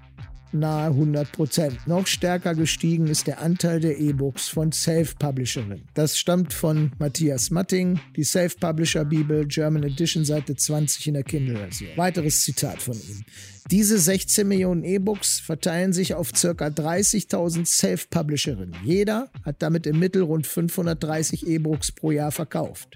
nahe 0.59 0.89
100 0.91 1.33
Prozent. 1.33 1.87
Noch 1.87 2.07
stärker 2.07 2.55
gestiegen 2.55 3.07
ist 3.07 3.27
der 3.27 3.41
Anteil 3.41 3.81
der 3.81 3.99
E-Books 3.99 4.49
von 4.49 4.73
Self-Publisherinnen. 4.73 5.89
Das 5.95 6.19
stammt 6.19 6.53
von 6.53 6.93
Matthias 6.99 7.51
Matting, 7.51 8.01
die 8.17 8.25
Self-Publisher-Bibel, 8.25 9.47
German 9.47 9.83
Edition, 9.83 10.25
Seite 10.25 10.57
20 10.57 11.07
in 11.09 11.15
der 11.15 11.23
Kindle-Version. 11.25 11.97
Weiteres 11.97 12.43
Zitat 12.43 12.83
von 12.83 12.95
ihm. 12.95 13.25
Diese 13.71 13.99
16 13.99 14.47
Millionen 14.47 14.85
E-Books 14.85 15.41
verteilen 15.41 15.93
sich 15.93 16.15
auf 16.15 16.31
ca. 16.31 16.67
30.000 16.67 17.67
Self-Publisherinnen. 17.67 18.77
Jeder 18.85 19.29
hat 19.45 19.61
damit 19.61 19.89
im 19.89 19.99
Mittel 19.99 20.23
rund 20.23 20.47
530 20.47 21.49
E-Books 21.49 21.91
pro 21.91 22.13
Jahr 22.13 22.31
verkauft. 22.31 22.95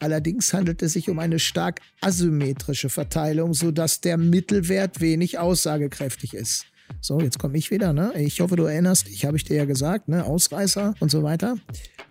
Allerdings 0.00 0.52
handelt 0.52 0.82
es 0.82 0.92
sich 0.92 1.08
um 1.08 1.18
eine 1.18 1.38
stark 1.38 1.80
asymmetrische 2.02 2.90
Verteilung, 2.90 3.54
sodass 3.54 4.02
der 4.02 4.18
Mittelwert 4.18 5.00
wenig 5.00 5.38
aussagekräftig 5.38 6.34
ist. 6.34 6.66
So, 7.00 7.20
jetzt 7.20 7.38
komme 7.38 7.58
ich 7.58 7.70
wieder, 7.70 7.92
ne? 7.92 8.12
Ich 8.16 8.40
hoffe, 8.40 8.56
du 8.56 8.64
erinnerst 8.64 9.08
dich, 9.08 9.24
habe 9.24 9.36
ich 9.36 9.44
dir 9.44 9.56
ja 9.56 9.64
gesagt, 9.64 10.08
ne? 10.08 10.24
Ausreißer 10.24 10.94
und 11.00 11.10
so 11.10 11.22
weiter. 11.22 11.56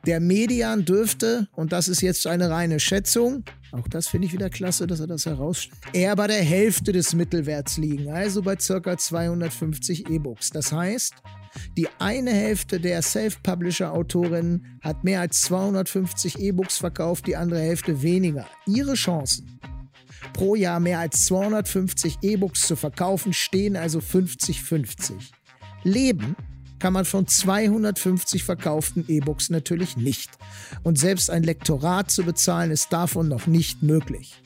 Der 0.05 0.19
Median 0.19 0.83
dürfte, 0.85 1.47
und 1.55 1.71
das 1.71 1.87
ist 1.87 2.01
jetzt 2.01 2.25
eine 2.27 2.49
reine 2.49 2.79
Schätzung, 2.79 3.43
auch 3.71 3.87
das 3.87 4.07
finde 4.07 4.27
ich 4.27 4.33
wieder 4.33 4.49
klasse, 4.49 4.87
dass 4.87 4.99
er 4.99 5.07
das 5.07 5.25
herausstellt, 5.25 5.77
eher 5.93 6.15
bei 6.15 6.27
der 6.27 6.41
Hälfte 6.41 6.91
des 6.91 7.13
Mittelwerts 7.13 7.77
liegen, 7.77 8.09
also 8.11 8.41
bei 8.41 8.55
ca. 8.55 8.97
250 8.97 10.09
E-Books. 10.09 10.49
Das 10.49 10.71
heißt, 10.71 11.13
die 11.77 11.87
eine 11.99 12.31
Hälfte 12.31 12.79
der 12.79 13.01
Self-Publisher-Autorinnen 13.01 14.79
hat 14.81 15.03
mehr 15.03 15.21
als 15.21 15.41
250 15.41 16.39
E-Books 16.39 16.77
verkauft, 16.77 17.27
die 17.27 17.35
andere 17.35 17.59
Hälfte 17.59 18.01
weniger. 18.01 18.47
Ihre 18.65 18.95
Chancen, 18.95 19.59
pro 20.33 20.55
Jahr 20.55 20.79
mehr 20.79 20.99
als 20.99 21.25
250 21.25 22.19
E-Books 22.21 22.67
zu 22.67 22.75
verkaufen, 22.75 23.33
stehen 23.33 23.75
also 23.75 23.99
50-50. 23.99 25.13
Leben 25.83 26.35
kann 26.79 26.93
man 26.93 27.05
von 27.05 27.27
250 27.27 28.43
verkauften 28.43 29.05
E-Books 29.07 29.49
natürlich 29.49 29.97
nicht. 29.97 30.31
Und 30.83 30.97
selbst 30.97 31.29
ein 31.29 31.43
Lektorat 31.43 32.09
zu 32.09 32.23
bezahlen 32.23 32.71
ist 32.71 32.91
davon 32.91 33.27
noch 33.27 33.45
nicht 33.45 33.83
möglich. 33.83 34.41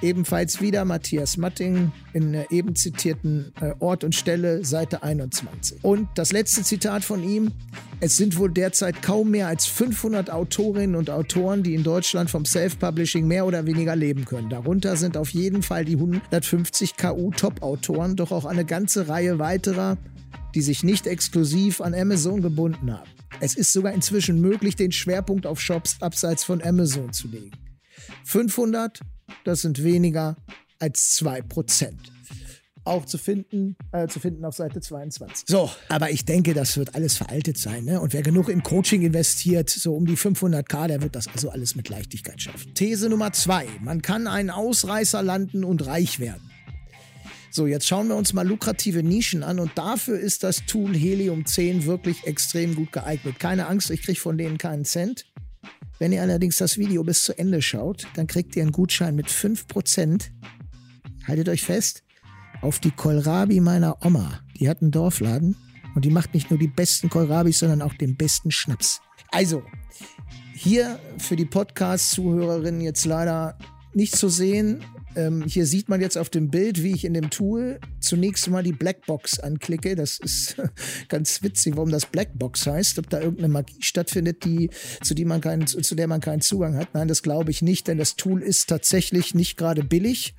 Ebenfalls 0.00 0.60
wieder 0.60 0.84
Matthias 0.84 1.36
Matting 1.36 1.92
in 2.12 2.32
der 2.32 2.50
eben 2.52 2.76
zitierten 2.76 3.52
äh, 3.60 3.74
Ort 3.80 4.04
und 4.04 4.14
Stelle, 4.14 4.64
Seite 4.64 5.02
21. 5.02 5.82
Und 5.82 6.08
das 6.14 6.32
letzte 6.32 6.62
Zitat 6.62 7.04
von 7.04 7.22
ihm. 7.22 7.52
Es 8.00 8.16
sind 8.16 8.38
wohl 8.38 8.50
derzeit 8.50 9.02
kaum 9.02 9.32
mehr 9.32 9.48
als 9.48 9.66
500 9.66 10.30
Autorinnen 10.30 10.94
und 10.94 11.10
Autoren, 11.10 11.64
die 11.64 11.74
in 11.74 11.82
Deutschland 11.82 12.30
vom 12.30 12.44
Self-Publishing 12.44 13.26
mehr 13.26 13.44
oder 13.44 13.66
weniger 13.66 13.96
leben 13.96 14.24
können. 14.24 14.48
Darunter 14.50 14.96
sind 14.96 15.16
auf 15.16 15.30
jeden 15.30 15.62
Fall 15.62 15.84
die 15.84 15.96
150 15.96 16.96
KU-Top-Autoren, 16.96 18.14
doch 18.14 18.30
auch 18.30 18.44
eine 18.44 18.64
ganze 18.64 19.08
Reihe 19.08 19.40
weiterer, 19.40 19.96
die 20.54 20.62
sich 20.62 20.84
nicht 20.84 21.08
exklusiv 21.08 21.80
an 21.80 21.92
Amazon 21.92 22.40
gebunden 22.40 22.92
haben. 22.92 23.10
Es 23.40 23.56
ist 23.56 23.72
sogar 23.72 23.92
inzwischen 23.92 24.40
möglich, 24.40 24.76
den 24.76 24.92
Schwerpunkt 24.92 25.46
auf 25.46 25.60
Shops 25.60 25.96
abseits 26.00 26.44
von 26.44 26.62
Amazon 26.62 27.12
zu 27.12 27.26
legen. 27.28 27.50
500 28.24 29.00
das 29.44 29.62
sind 29.62 29.82
weniger 29.82 30.36
als 30.78 31.18
2%. 31.20 31.92
Auch 32.84 33.04
zu 33.04 33.18
finden, 33.18 33.76
äh, 33.92 34.08
zu 34.08 34.18
finden 34.18 34.44
auf 34.46 34.54
Seite 34.54 34.80
22. 34.80 35.46
So, 35.46 35.70
aber 35.90 36.10
ich 36.10 36.24
denke, 36.24 36.54
das 36.54 36.78
wird 36.78 36.94
alles 36.94 37.18
veraltet 37.18 37.58
sein. 37.58 37.84
Ne? 37.84 38.00
Und 38.00 38.14
wer 38.14 38.22
genug 38.22 38.48
in 38.48 38.62
Coaching 38.62 39.02
investiert, 39.02 39.68
so 39.68 39.94
um 39.94 40.06
die 40.06 40.16
500k, 40.16 40.86
der 40.86 41.02
wird 41.02 41.14
das 41.14 41.28
also 41.28 41.50
alles 41.50 41.74
mit 41.74 41.90
Leichtigkeit 41.90 42.40
schaffen. 42.40 42.74
These 42.74 43.10
Nummer 43.10 43.32
zwei. 43.32 43.66
Man 43.82 44.00
kann 44.00 44.26
einen 44.26 44.48
Ausreißer 44.48 45.22
landen 45.22 45.64
und 45.64 45.86
reich 45.86 46.18
werden. 46.18 46.50
So, 47.50 47.66
jetzt 47.66 47.86
schauen 47.86 48.08
wir 48.08 48.16
uns 48.16 48.32
mal 48.32 48.46
lukrative 48.46 49.02
Nischen 49.02 49.42
an 49.42 49.58
und 49.58 49.72
dafür 49.76 50.18
ist 50.18 50.42
das 50.44 50.64
Tool 50.66 50.94
Helium 50.94 51.44
10 51.44 51.84
wirklich 51.84 52.26
extrem 52.26 52.74
gut 52.74 52.92
geeignet. 52.92 53.38
Keine 53.38 53.66
Angst, 53.66 53.90
ich 53.90 54.02
kriege 54.02 54.20
von 54.20 54.38
denen 54.38 54.56
keinen 54.56 54.84
Cent. 54.84 55.26
Wenn 55.98 56.12
ihr 56.12 56.22
allerdings 56.22 56.58
das 56.58 56.78
Video 56.78 57.02
bis 57.02 57.24
zu 57.24 57.36
Ende 57.36 57.60
schaut, 57.60 58.06
dann 58.14 58.26
kriegt 58.26 58.54
ihr 58.56 58.62
einen 58.62 58.72
Gutschein 58.72 59.16
mit 59.16 59.26
5%. 59.26 60.30
Haltet 61.26 61.48
euch 61.48 61.62
fest, 61.62 62.04
auf 62.62 62.78
die 62.78 62.90
Kohlrabi 62.90 63.60
meiner 63.60 64.04
Oma. 64.04 64.40
Die 64.58 64.68
hat 64.68 64.80
einen 64.80 64.90
Dorfladen 64.90 65.56
und 65.94 66.04
die 66.04 66.10
macht 66.10 66.34
nicht 66.34 66.50
nur 66.50 66.58
die 66.58 66.68
besten 66.68 67.08
Kohlrabis, 67.08 67.58
sondern 67.58 67.82
auch 67.82 67.94
den 67.94 68.16
besten 68.16 68.50
Schnaps. 68.50 69.00
Also, 69.30 69.62
hier 70.54 70.98
für 71.18 71.36
die 71.36 71.44
Podcast-Zuhörerinnen 71.44 72.80
jetzt 72.80 73.04
leider 73.04 73.58
nicht 73.94 74.16
zu 74.16 74.28
sehen, 74.28 74.84
ähm, 75.18 75.42
hier 75.42 75.66
sieht 75.66 75.88
man 75.88 76.00
jetzt 76.00 76.16
auf 76.16 76.30
dem 76.30 76.48
Bild, 76.48 76.82
wie 76.84 76.92
ich 76.92 77.04
in 77.04 77.12
dem 77.12 77.28
Tool 77.28 77.80
zunächst 77.98 78.48
mal 78.48 78.62
die 78.62 78.72
Blackbox 78.72 79.40
anklicke. 79.40 79.96
Das 79.96 80.20
ist 80.20 80.56
ganz 81.08 81.42
witzig, 81.42 81.76
warum 81.76 81.90
das 81.90 82.06
Blackbox 82.06 82.66
heißt. 82.66 83.00
Ob 83.00 83.10
da 83.10 83.20
irgendeine 83.20 83.48
Magie 83.48 83.82
stattfindet, 83.82 84.44
die, 84.44 84.70
zu, 85.02 85.14
die 85.14 85.24
man 85.24 85.40
keinen, 85.40 85.66
zu 85.66 85.94
der 85.96 86.06
man 86.06 86.20
keinen 86.20 86.40
Zugang 86.40 86.76
hat. 86.76 86.94
Nein, 86.94 87.08
das 87.08 87.24
glaube 87.24 87.50
ich 87.50 87.62
nicht, 87.62 87.88
denn 87.88 87.98
das 87.98 88.14
Tool 88.14 88.42
ist 88.42 88.68
tatsächlich 88.68 89.34
nicht 89.34 89.56
gerade 89.56 89.82
billig 89.82 90.34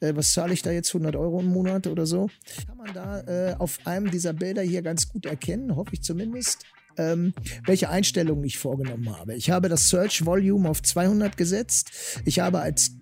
äh, 0.00 0.14
was 0.14 0.32
zahle 0.34 0.52
ich 0.52 0.60
da 0.60 0.70
jetzt, 0.70 0.90
100 0.90 1.16
Euro 1.16 1.40
im 1.40 1.46
Monat 1.46 1.86
oder 1.86 2.04
so, 2.04 2.28
kann 2.66 2.76
man 2.76 2.92
da 2.92 3.20
äh, 3.20 3.54
auf 3.54 3.78
einem 3.86 4.10
dieser 4.10 4.34
Bilder 4.34 4.60
hier 4.60 4.82
ganz 4.82 5.08
gut 5.08 5.24
erkennen, 5.24 5.74
hoffe 5.74 5.94
ich 5.94 6.02
zumindest, 6.02 6.66
ähm, 6.98 7.32
welche 7.64 7.88
Einstellungen 7.88 8.44
ich 8.44 8.58
vorgenommen 8.58 9.16
habe. 9.16 9.34
Ich 9.34 9.50
habe 9.50 9.70
das 9.70 9.88
Search 9.88 10.26
Volume 10.26 10.68
auf 10.68 10.82
200 10.82 11.36
gesetzt. 11.36 12.20
Ich 12.24 12.40
habe 12.40 12.60
als 12.60 12.96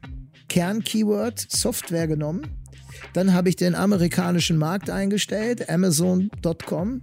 Kernkeyword 0.49 1.47
Software 1.49 2.07
genommen. 2.07 2.65
Dann 3.13 3.33
habe 3.33 3.49
ich 3.49 3.57
den 3.57 3.75
amerikanischen 3.75 4.57
Markt 4.57 4.91
eingestellt, 4.91 5.69
Amazon.com. 5.69 7.03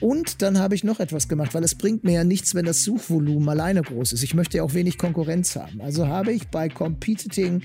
Und 0.00 0.42
dann 0.42 0.58
habe 0.58 0.74
ich 0.74 0.84
noch 0.84 1.00
etwas 1.00 1.28
gemacht, 1.28 1.54
weil 1.54 1.64
es 1.64 1.74
bringt 1.74 2.04
mir 2.04 2.12
ja 2.12 2.24
nichts, 2.24 2.54
wenn 2.54 2.64
das 2.64 2.82
Suchvolumen 2.84 3.48
alleine 3.48 3.82
groß 3.82 4.12
ist. 4.12 4.22
Ich 4.22 4.34
möchte 4.34 4.58
ja 4.58 4.62
auch 4.62 4.74
wenig 4.74 4.98
Konkurrenz 4.98 5.56
haben. 5.56 5.80
Also 5.80 6.06
habe 6.06 6.32
ich 6.32 6.48
bei 6.48 6.68
Competing 6.68 7.62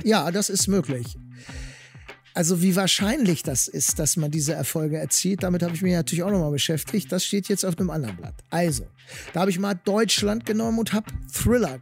Ja, 0.04 0.32
das 0.32 0.50
ist 0.50 0.68
möglich. 0.68 1.18
Also 2.34 2.62
wie 2.62 2.76
wahrscheinlich 2.76 3.44
das 3.44 3.68
ist, 3.68 4.00
dass 4.00 4.16
man 4.16 4.32
diese 4.32 4.54
Erfolge 4.54 4.98
erzielt, 4.98 5.44
damit 5.44 5.64
habe 5.64 5.76
ich 5.76 5.82
mich 5.82 5.94
natürlich 5.94 6.24
auch 6.24 6.32
nochmal 6.32 6.52
beschäftigt. 6.52 7.12
Das 7.12 7.26
steht 7.26 7.50
jetzt 7.50 7.66
auf 7.66 7.78
einem 7.78 7.90
anderen 7.90 8.16
Blatt. 8.16 8.36
Also, 8.50 8.88
da 9.34 9.42
habe 9.42 9.52
ich 9.52 9.60
mal 9.60 9.74
Deutschland 9.74 10.46
genommen 10.46 10.80
und 10.80 10.94
habe 10.94 11.12
Thriller 11.34 11.80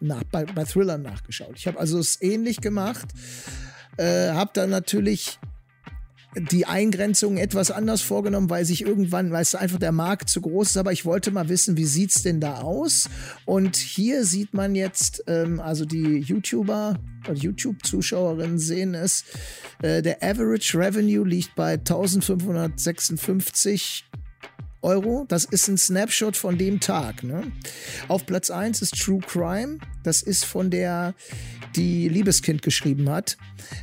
nach, 0.00 0.24
bei, 0.24 0.44
bei 0.44 0.64
Thriller 0.64 0.96
nachgeschaut. 0.96 1.54
Ich 1.56 1.66
habe 1.66 1.78
also 1.78 1.98
es 1.98 2.22
ähnlich 2.22 2.60
gemacht, 2.60 3.08
äh, 3.98 4.30
habe 4.30 4.52
dann 4.54 4.70
natürlich 4.70 5.38
die 6.36 6.66
Eingrenzung 6.66 7.38
etwas 7.38 7.70
anders 7.70 8.02
vorgenommen, 8.02 8.50
weil 8.50 8.64
sich 8.64 8.82
irgendwann, 8.82 9.30
weil 9.32 9.42
es 9.42 9.54
einfach 9.54 9.78
der 9.78 9.92
Markt 9.92 10.30
zu 10.30 10.40
groß 10.40 10.70
ist. 10.70 10.76
Aber 10.76 10.92
ich 10.92 11.04
wollte 11.04 11.32
mal 11.32 11.48
wissen, 11.48 11.76
wie 11.76 11.84
sieht's 11.84 12.22
denn 12.22 12.40
da 12.40 12.60
aus? 12.60 13.08
Und 13.44 13.76
hier 13.76 14.24
sieht 14.24 14.54
man 14.54 14.74
jetzt, 14.74 15.22
ähm, 15.26 15.60
also 15.60 15.84
die 15.84 16.18
YouTuber 16.18 16.98
YouTube-Zuschauerinnen 17.32 18.58
sehen 18.58 18.94
es, 18.94 19.24
äh, 19.82 20.02
der 20.02 20.22
Average 20.22 20.78
Revenue 20.78 21.26
liegt 21.26 21.54
bei 21.54 21.72
1556 21.72 24.04
Euro. 24.82 25.24
Das 25.28 25.44
ist 25.44 25.68
ein 25.68 25.78
Snapshot 25.78 26.36
von 26.36 26.58
dem 26.58 26.80
Tag. 26.80 27.22
Ne? 27.22 27.52
Auf 28.08 28.26
Platz 28.26 28.50
1 28.50 28.82
ist 28.82 28.98
True 28.98 29.20
Crime. 29.20 29.78
Das 30.02 30.22
ist 30.22 30.44
von 30.44 30.70
der 30.70 31.14
die 31.76 32.08
Liebeskind 32.08 32.62
geschrieben 32.62 33.10
hat. 33.10 33.36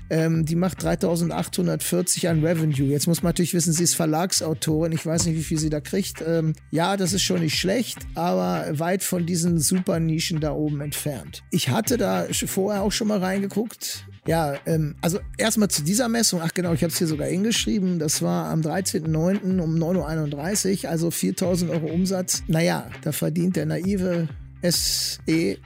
Ähm, 0.10 0.46
die 0.46 0.56
macht 0.56 0.84
3840 0.84 2.28
an 2.28 2.44
Revenue. 2.44 2.88
Jetzt 2.88 3.08
muss 3.08 3.24
man 3.24 3.30
natürlich 3.30 3.54
wissen, 3.54 3.74
sie 3.74 3.84
ist 3.84 3.96
Verlagsautorin. 3.96 4.92
Ich 4.92 5.06
weiß 5.06 5.26
nicht, 5.26 5.38
wie 5.38 5.44
viel 5.44 5.58
sie 5.58 5.70
da 5.70 5.80
kriegt. 5.80 6.22
Ähm, 6.26 6.54
ja, 6.72 6.98
das 6.98 7.14
ist 7.14 7.24
schon 7.24 7.42
nicht 7.42 7.58
schlecht, 7.58 8.00
aber 8.16 8.68
weit 8.80 9.04
von 9.04 9.26
diesen 9.26 9.60
super 9.60 10.00
Nischen 10.00 10.40
da 10.40 10.52
oben 10.52 10.82
entfernt. 10.82 11.44
Ich 11.52 11.70
hatte 11.70 11.98
da 11.98 12.28
vorher 12.46 12.82
auch 12.82 12.92
schon 12.92 13.08
mal 13.08 13.20
reingeguckt. 13.20 14.06
Ja, 14.28 14.56
ähm, 14.66 14.96
also 15.02 15.20
erstmal 15.38 15.70
zu 15.70 15.84
dieser 15.84 16.10
Messung. 16.10 16.42
Ach 16.44 16.54
genau, 16.54 16.74
ich 16.74 16.84
habe 16.84 16.92
es 16.92 16.98
hier 16.98 17.08
sogar 17.08 17.28
hingeschrieben. 17.28 17.98
Das 17.98 18.22
war 18.22 18.50
am 18.50 18.60
13.09. 18.60 19.60
um 19.60 19.76
9.31 19.76 20.84
Uhr, 20.84 20.90
also 20.90 21.12
4000 21.12 21.72
Euro 21.72 21.88
Umsatz. 21.88 22.44
Naja, 22.48 22.90
da 23.04 23.14
verdient 23.14 23.56
der 23.56 23.66
naive 23.66 24.28
SE 24.64 25.58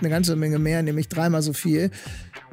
eine 0.00 0.08
ganze 0.08 0.34
Menge 0.34 0.58
mehr, 0.58 0.82
nämlich 0.82 1.08
dreimal 1.08 1.42
so 1.42 1.52
viel 1.52 1.90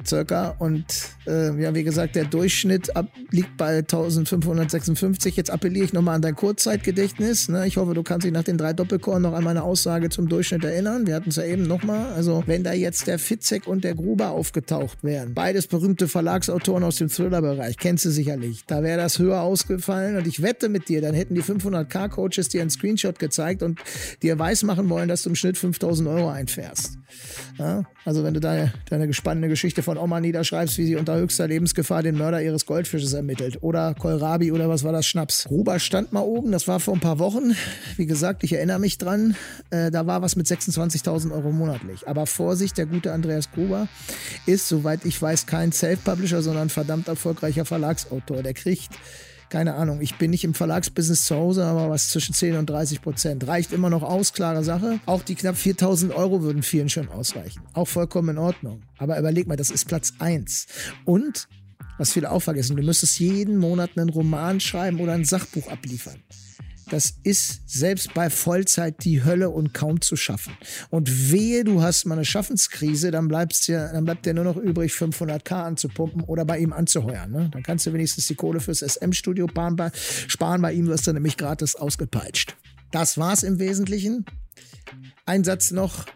circa. 0.06 0.54
Und 0.58 0.84
äh, 1.26 1.60
ja, 1.60 1.74
wie 1.74 1.84
gesagt, 1.84 2.16
der 2.16 2.24
Durchschnitt 2.24 2.94
ab, 2.96 3.06
liegt 3.30 3.56
bei 3.56 3.78
1556. 3.78 5.36
Jetzt 5.36 5.50
appelliere 5.50 5.84
ich 5.84 5.92
nochmal 5.92 6.16
an 6.16 6.22
dein 6.22 6.34
Kurzzeitgedächtnis. 6.34 7.48
Ne? 7.48 7.66
Ich 7.66 7.76
hoffe, 7.76 7.94
du 7.94 8.02
kannst 8.02 8.24
dich 8.24 8.32
nach 8.32 8.44
den 8.44 8.58
drei 8.58 8.72
Doppelkorn 8.72 9.22
noch 9.22 9.32
an 9.32 9.44
meine 9.44 9.62
Aussage 9.62 10.10
zum 10.10 10.28
Durchschnitt 10.28 10.64
erinnern. 10.64 11.06
Wir 11.06 11.14
hatten 11.14 11.30
es 11.30 11.36
ja 11.36 11.44
eben 11.44 11.64
nochmal. 11.64 12.12
Also, 12.12 12.42
wenn 12.46 12.64
da 12.64 12.72
jetzt 12.72 13.06
der 13.06 13.18
Fitzek 13.18 13.66
und 13.66 13.84
der 13.84 13.94
Gruber 13.94 14.30
aufgetaucht 14.30 15.02
wären, 15.02 15.34
beides 15.34 15.66
berühmte 15.66 16.08
Verlagsautoren 16.08 16.84
aus 16.84 16.96
dem 16.96 17.08
Thriller-Bereich, 17.08 17.76
kennst 17.76 18.04
du 18.04 18.10
sicherlich, 18.10 18.64
da 18.66 18.82
wäre 18.82 18.98
das 18.98 19.18
höher 19.18 19.40
ausgefallen. 19.40 20.16
Und 20.16 20.26
ich 20.26 20.42
wette 20.42 20.68
mit 20.68 20.88
dir, 20.88 21.00
dann 21.00 21.14
hätten 21.14 21.34
die 21.34 21.42
500k-Coaches 21.42 22.48
dir 22.48 22.60
einen 22.60 22.70
Screenshot 22.70 23.18
gezeigt 23.18 23.62
und 23.62 23.80
dir 24.22 24.38
weismachen 24.38 24.88
wollen, 24.88 25.08
dass 25.08 25.22
du 25.22 25.30
im 25.30 25.34
Schnitt 25.34 25.56
5000 25.56 26.08
Euro 26.08 26.28
einfährst. 26.28 26.97
Ja? 27.58 27.84
Also, 28.04 28.24
wenn 28.24 28.34
du 28.34 28.40
deine, 28.40 28.72
deine 28.88 29.06
gespannte 29.06 29.48
Geschichte 29.48 29.82
von 29.82 29.98
Oma 29.98 30.20
niederschreibst, 30.20 30.78
wie 30.78 30.86
sie 30.86 30.96
unter 30.96 31.16
höchster 31.16 31.48
Lebensgefahr 31.48 32.02
den 32.02 32.16
Mörder 32.16 32.42
ihres 32.42 32.66
Goldfisches 32.66 33.12
ermittelt. 33.12 33.62
Oder 33.62 33.94
Kohlrabi 33.94 34.52
oder 34.52 34.68
was 34.68 34.84
war 34.84 34.92
das 34.92 35.06
Schnaps. 35.06 35.44
Gruber 35.44 35.78
stand 35.78 36.12
mal 36.12 36.20
oben, 36.20 36.52
das 36.52 36.68
war 36.68 36.80
vor 36.80 36.94
ein 36.94 37.00
paar 37.00 37.18
Wochen. 37.18 37.54
Wie 37.96 38.06
gesagt, 38.06 38.44
ich 38.44 38.52
erinnere 38.52 38.78
mich 38.78 38.98
dran. 38.98 39.36
Äh, 39.70 39.90
da 39.90 40.06
war 40.06 40.22
was 40.22 40.36
mit 40.36 40.46
26.000 40.46 41.32
Euro 41.32 41.50
monatlich. 41.50 42.06
Aber 42.08 42.26
Vorsicht, 42.26 42.78
der 42.78 42.86
gute 42.86 43.12
Andreas 43.12 43.50
Gruber 43.50 43.88
ist, 44.46 44.68
soweit 44.68 45.04
ich 45.04 45.20
weiß, 45.20 45.46
kein 45.46 45.72
Self-Publisher, 45.72 46.42
sondern 46.42 46.68
verdammt 46.68 47.08
erfolgreicher 47.08 47.64
Verlagsautor. 47.64 48.42
Der 48.42 48.54
kriegt 48.54 48.90
keine 49.48 49.74
Ahnung, 49.74 50.00
ich 50.00 50.16
bin 50.16 50.30
nicht 50.30 50.44
im 50.44 50.54
Verlagsbusiness 50.54 51.24
zu 51.24 51.36
Hause, 51.36 51.64
aber 51.64 51.90
was 51.90 52.10
zwischen 52.10 52.34
10 52.34 52.56
und 52.56 52.68
30 52.68 53.02
Prozent. 53.02 53.46
Reicht 53.46 53.72
immer 53.72 53.90
noch 53.90 54.02
aus, 54.02 54.32
klare 54.32 54.64
Sache. 54.64 55.00
Auch 55.06 55.22
die 55.22 55.34
knapp 55.34 55.56
4000 55.56 56.14
Euro 56.14 56.42
würden 56.42 56.62
vielen 56.62 56.88
schon 56.88 57.08
ausreichen. 57.08 57.62
Auch 57.72 57.88
vollkommen 57.88 58.30
in 58.30 58.38
Ordnung. 58.38 58.82
Aber 58.98 59.18
überleg 59.18 59.46
mal, 59.46 59.56
das 59.56 59.70
ist 59.70 59.86
Platz 59.86 60.12
1. 60.18 60.66
Und, 61.04 61.48
was 61.96 62.12
viele 62.12 62.30
auch 62.30 62.40
vergessen, 62.40 62.76
du 62.76 62.82
müsstest 62.82 63.18
jeden 63.18 63.58
Monat 63.58 63.90
einen 63.96 64.08
Roman 64.08 64.60
schreiben 64.60 65.00
oder 65.00 65.12
ein 65.12 65.24
Sachbuch 65.24 65.68
abliefern 65.68 66.22
das 66.90 67.14
ist 67.22 67.68
selbst 67.68 68.14
bei 68.14 68.30
Vollzeit 68.30 69.04
die 69.04 69.24
Hölle 69.24 69.50
und 69.50 69.74
kaum 69.74 70.00
zu 70.00 70.16
schaffen. 70.16 70.56
Und 70.90 71.32
wehe, 71.32 71.64
du 71.64 71.82
hast 71.82 72.04
mal 72.06 72.14
eine 72.14 72.24
Schaffenskrise, 72.24 73.10
dann, 73.10 73.28
bleibst 73.28 73.68
ja, 73.68 73.92
dann 73.92 74.04
bleibt 74.04 74.26
dir 74.26 74.34
nur 74.34 74.44
noch 74.44 74.56
übrig, 74.56 74.92
500k 74.92 75.64
anzupumpen 75.64 76.22
oder 76.24 76.44
bei 76.44 76.58
ihm 76.58 76.72
anzuheuern. 76.72 77.30
Ne? 77.30 77.50
Dann 77.52 77.62
kannst 77.62 77.86
du 77.86 77.92
wenigstens 77.92 78.26
die 78.26 78.34
Kohle 78.34 78.60
fürs 78.60 78.80
SM-Studio 78.80 79.48
sparen. 79.48 80.62
Bei 80.62 80.72
ihm 80.72 80.86
wirst 80.86 81.06
du 81.06 81.12
nämlich 81.12 81.36
gratis 81.36 81.76
ausgepeitscht. 81.76 82.56
Das 82.90 83.18
war's 83.18 83.42
im 83.42 83.58
Wesentlichen. 83.58 84.24
Ein 85.26 85.44
Satz 85.44 85.70
noch. 85.70 86.06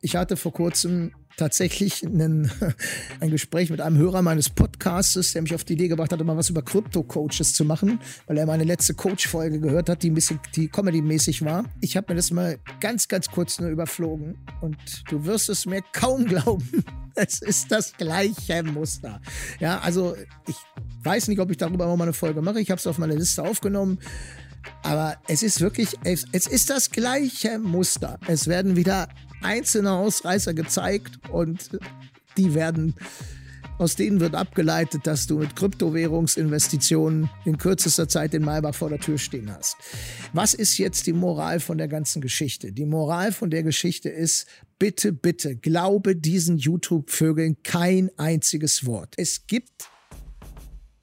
Ich 0.00 0.16
hatte 0.16 0.36
vor 0.36 0.52
kurzem 0.52 1.12
tatsächlich 1.36 2.04
einen, 2.04 2.50
ein 3.20 3.30
Gespräch 3.30 3.70
mit 3.70 3.80
einem 3.80 3.96
Hörer 3.96 4.22
meines 4.22 4.50
Podcastes, 4.50 5.32
der 5.32 5.42
mich 5.42 5.54
auf 5.54 5.64
die 5.64 5.74
Idee 5.74 5.88
gebracht 5.88 6.12
hat, 6.12 6.22
mal 6.24 6.36
was 6.36 6.50
über 6.50 6.62
Krypto-Coaches 6.62 7.54
zu 7.54 7.64
machen, 7.64 8.00
weil 8.26 8.38
er 8.38 8.46
meine 8.46 8.64
letzte 8.64 8.94
Coach-Folge 8.94 9.60
gehört 9.60 9.88
hat, 9.88 10.02
die 10.02 10.10
ein 10.10 10.14
bisschen 10.14 10.40
die 10.54 10.68
Comedy-mäßig 10.68 11.44
war. 11.44 11.64
Ich 11.80 11.96
habe 11.96 12.12
mir 12.12 12.16
das 12.16 12.30
mal 12.30 12.58
ganz, 12.80 13.08
ganz 13.08 13.28
kurz 13.28 13.60
nur 13.60 13.70
überflogen 13.70 14.38
und 14.60 14.76
du 15.10 15.24
wirst 15.24 15.48
es 15.48 15.66
mir 15.66 15.82
kaum 15.92 16.24
glauben. 16.26 16.84
Es 17.14 17.42
ist 17.42 17.70
das 17.70 17.92
gleiche 17.92 18.62
Muster. 18.62 19.20
Ja, 19.60 19.80
also 19.80 20.16
ich 20.48 20.56
weiß 21.02 21.28
nicht, 21.28 21.40
ob 21.40 21.50
ich 21.50 21.58
darüber 21.58 21.94
mal 21.96 22.04
eine 22.04 22.12
Folge 22.12 22.40
mache. 22.40 22.60
Ich 22.60 22.70
habe 22.70 22.78
es 22.78 22.86
auf 22.86 22.98
meine 22.98 23.14
Liste 23.14 23.42
aufgenommen. 23.42 23.98
Aber 24.82 25.16
es 25.28 25.42
ist 25.42 25.60
wirklich, 25.60 25.88
es, 26.04 26.24
es 26.32 26.46
ist 26.46 26.70
das 26.70 26.90
gleiche 26.90 27.58
Muster. 27.58 28.18
Es 28.26 28.46
werden 28.46 28.76
wieder 28.76 29.08
einzelne 29.42 29.92
Ausreißer 29.92 30.54
gezeigt 30.54 31.18
und 31.30 31.70
die 32.36 32.54
werden, 32.54 32.94
aus 33.78 33.96
denen 33.96 34.20
wird 34.20 34.34
abgeleitet, 34.34 35.06
dass 35.06 35.26
du 35.26 35.38
mit 35.38 35.56
Kryptowährungsinvestitionen 35.56 37.28
in 37.44 37.58
kürzester 37.58 38.08
Zeit 38.08 38.32
den 38.32 38.44
Maybach 38.44 38.74
vor 38.74 38.88
der 38.88 39.00
Tür 39.00 39.18
stehen 39.18 39.52
hast. 39.52 39.76
Was 40.32 40.54
ist 40.54 40.78
jetzt 40.78 41.06
die 41.06 41.12
Moral 41.12 41.60
von 41.60 41.78
der 41.78 41.88
ganzen 41.88 42.22
Geschichte? 42.22 42.72
Die 42.72 42.86
Moral 42.86 43.32
von 43.32 43.50
der 43.50 43.62
Geschichte 43.62 44.08
ist, 44.08 44.46
bitte, 44.78 45.12
bitte, 45.12 45.56
glaube 45.56 46.16
diesen 46.16 46.58
YouTube-Vögeln 46.58 47.62
kein 47.62 48.10
einziges 48.16 48.86
Wort. 48.86 49.14
Es 49.16 49.46
gibt 49.46 49.90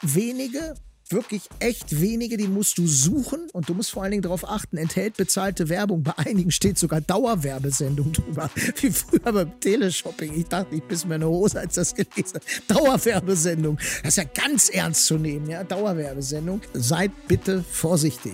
wenige, 0.01 0.75
wirklich 1.11 1.43
echt 1.59 2.01
wenige, 2.01 2.37
die 2.37 2.47
musst 2.47 2.77
du 2.77 2.87
suchen 2.87 3.49
und 3.53 3.69
du 3.69 3.73
musst 3.73 3.91
vor 3.91 4.03
allen 4.03 4.11
Dingen 4.11 4.23
darauf 4.23 4.47
achten, 4.47 4.77
enthält 4.77 5.17
bezahlte 5.17 5.69
Werbung. 5.69 6.03
Bei 6.03 6.17
einigen 6.17 6.51
steht 6.51 6.77
sogar 6.77 7.01
Dauerwerbesendung 7.01 8.11
drüber, 8.11 8.49
wie 8.81 8.91
früher 8.91 9.31
beim 9.31 9.59
Teleshopping. 9.59 10.33
Ich 10.33 10.45
dachte, 10.45 10.75
ich 10.75 10.83
bis 10.83 11.05
mir 11.05 11.15
eine 11.15 11.27
Hose, 11.27 11.59
als 11.59 11.75
das 11.75 11.95
gelesen 11.95 12.39
habe. 12.39 12.45
Dauerwerbesendung. 12.67 13.77
Das 14.03 14.17
ist 14.17 14.17
ja 14.17 14.23
ganz 14.23 14.69
ernst 14.69 15.05
zu 15.05 15.17
nehmen, 15.17 15.49
ja, 15.49 15.63
Dauerwerbesendung. 15.63 16.61
Seid 16.73 17.11
bitte 17.27 17.63
vorsichtig. 17.63 18.33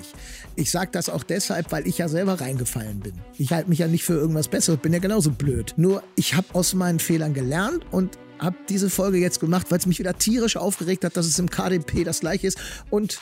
Ich 0.57 0.71
sage 0.71 0.89
das 0.91 1.09
auch 1.09 1.23
deshalb, 1.23 1.71
weil 1.71 1.85
ich 1.85 1.97
ja 1.97 2.07
selber 2.07 2.39
reingefallen 2.39 3.01
bin. 3.01 3.13
Ich 3.37 3.51
halte 3.51 3.69
mich 3.69 3.79
ja 3.79 3.87
nicht 3.87 4.05
für 4.05 4.13
irgendwas 4.13 4.47
Besseres, 4.47 4.79
bin 4.79 4.93
ja 4.93 4.99
genauso 4.99 5.31
blöd. 5.31 5.73
Nur 5.75 6.01
ich 6.15 6.33
habe 6.35 6.47
aus 6.53 6.73
meinen 6.73 6.99
Fehlern 6.99 7.33
gelernt 7.33 7.85
und 7.91 8.17
habe 8.39 8.55
diese 8.69 8.89
Folge 8.89 9.17
jetzt 9.17 9.39
gemacht, 9.39 9.67
weil 9.69 9.79
es 9.79 9.85
mich 9.85 9.99
wieder 9.99 10.17
tierisch 10.17 10.57
aufgeregt 10.57 11.03
hat, 11.03 11.17
dass 11.17 11.25
es 11.25 11.39
im 11.39 11.49
KDP 11.49 12.03
das 12.03 12.19
gleiche 12.19 12.47
ist. 12.47 12.57
Und 12.89 13.19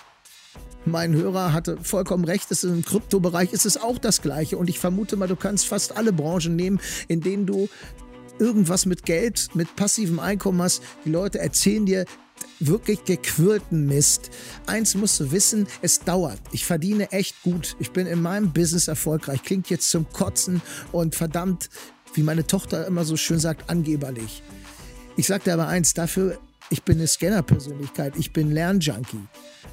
mein 0.85 1.13
Hörer 1.13 1.53
hatte 1.53 1.77
vollkommen 1.81 2.25
recht, 2.25 2.51
es 2.51 2.63
ist 2.63 2.71
im 2.71 2.83
Kryptobereich 2.83 3.53
ist 3.53 3.65
es 3.65 3.77
auch 3.77 3.97
das 3.97 4.21
gleiche. 4.21 4.57
Und 4.57 4.69
ich 4.69 4.79
vermute 4.79 5.15
mal, 5.15 5.27
du 5.27 5.35
kannst 5.35 5.67
fast 5.67 5.95
alle 5.95 6.11
Branchen 6.11 6.55
nehmen, 6.55 6.79
in 7.07 7.21
denen 7.21 7.45
du 7.45 7.69
irgendwas 8.39 8.85
mit 8.85 9.05
Geld, 9.05 9.49
mit 9.53 9.75
passivem 9.75 10.19
Einkommen 10.19 10.61
hast. 10.61 10.81
Die 11.05 11.09
Leute 11.09 11.39
erzählen 11.39 11.85
dir 11.85 12.05
wirklich 12.59 13.03
gequirlten 13.05 13.85
Mist. 13.85 14.31
Eins 14.65 14.95
musst 14.95 15.19
du 15.19 15.31
wissen, 15.31 15.67
es 15.81 15.99
dauert. 15.99 16.39
Ich 16.51 16.65
verdiene 16.65 17.11
echt 17.11 17.41
gut. 17.43 17.75
Ich 17.79 17.91
bin 17.91 18.07
in 18.07 18.21
meinem 18.21 18.51
Business 18.51 18.87
erfolgreich. 18.87 19.43
Klingt 19.43 19.69
jetzt 19.69 19.89
zum 19.89 20.09
Kotzen 20.11 20.61
und 20.91 21.15
verdammt, 21.15 21.69
wie 22.13 22.23
meine 22.23 22.45
Tochter 22.45 22.85
immer 22.87 23.05
so 23.05 23.17
schön 23.17 23.39
sagt, 23.39 23.69
angeberlich. 23.69 24.43
Ich 25.15 25.27
sag 25.27 25.43
dir 25.43 25.53
aber 25.53 25.67
eins, 25.67 25.93
dafür, 25.93 26.39
ich 26.69 26.83
bin 26.83 26.97
eine 26.97 27.07
Scanner-Persönlichkeit, 27.07 28.13
ich 28.17 28.33
bin 28.33 28.51
Lernjunkie. 28.51 29.27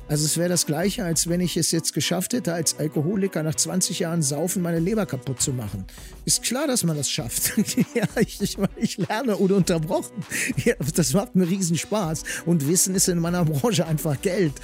Also 0.07 0.25
es 0.25 0.37
wäre 0.37 0.49
das 0.49 0.67
Gleiche, 0.67 1.05
als 1.05 1.29
wenn 1.29 1.41
ich 1.41 1.57
es 1.57 1.71
jetzt 1.71 1.95
geschafft 1.95 2.33
hätte, 2.33 2.53
als 2.53 2.79
Alkoholiker 2.79 3.43
nach 3.43 3.55
20 3.55 4.01
Jahren 4.01 4.23
Saufen 4.23 4.61
meine 4.61 4.81
Leber 4.81 5.07
kaputt 5.07 5.41
zu 5.41 5.53
machen. 5.53 5.87
Ist 6.25 6.43
klar, 6.43 6.67
dass 6.67 6.85
man 6.85 6.97
das 6.97 7.09
schafft. 7.09 7.53
ja, 7.95 8.05
ich, 8.17 8.41
ich, 8.43 8.59
ich, 8.77 8.99
lerne 8.99 9.37
ununterbrochen. 9.37 10.25
Ja, 10.65 10.75
das 10.95 11.15
macht 11.15 11.37
mir 11.37 11.49
riesen 11.49 11.79
Spaß. 11.79 12.25
Und 12.45 12.67
Wissen 12.67 12.95
ist 12.97 13.09
in 13.09 13.21
meiner 13.21 13.45
Branche 13.45 13.87
einfach 13.87 14.21
Geld. 14.21 14.55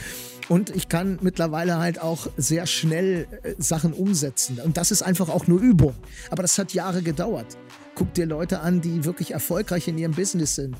Und 0.49 0.70
ich 0.70 0.88
kann 0.88 1.18
mittlerweile 1.22 1.78
halt 1.78 2.01
auch 2.01 2.28
sehr 2.36 2.66
schnell 2.66 3.26
äh, 3.42 3.55
Sachen 3.59 3.92
umsetzen. 3.92 4.61
Und 4.61 4.76
das 4.76 4.90
ist 4.90 5.03
einfach 5.03 5.28
auch 5.28 5.47
nur 5.47 5.61
Übung. 5.61 5.94
Aber 6.30 6.42
das 6.42 6.57
hat 6.59 6.72
Jahre 6.72 7.03
gedauert. 7.03 7.57
Guck 7.94 8.14
dir 8.14 8.26
Leute 8.26 8.61
an, 8.61 8.80
die 8.80 9.05
wirklich 9.05 9.32
erfolgreich 9.32 9.88
in 9.88 9.99
ihrem 9.99 10.12
Business 10.12 10.55
sind. 10.55 10.76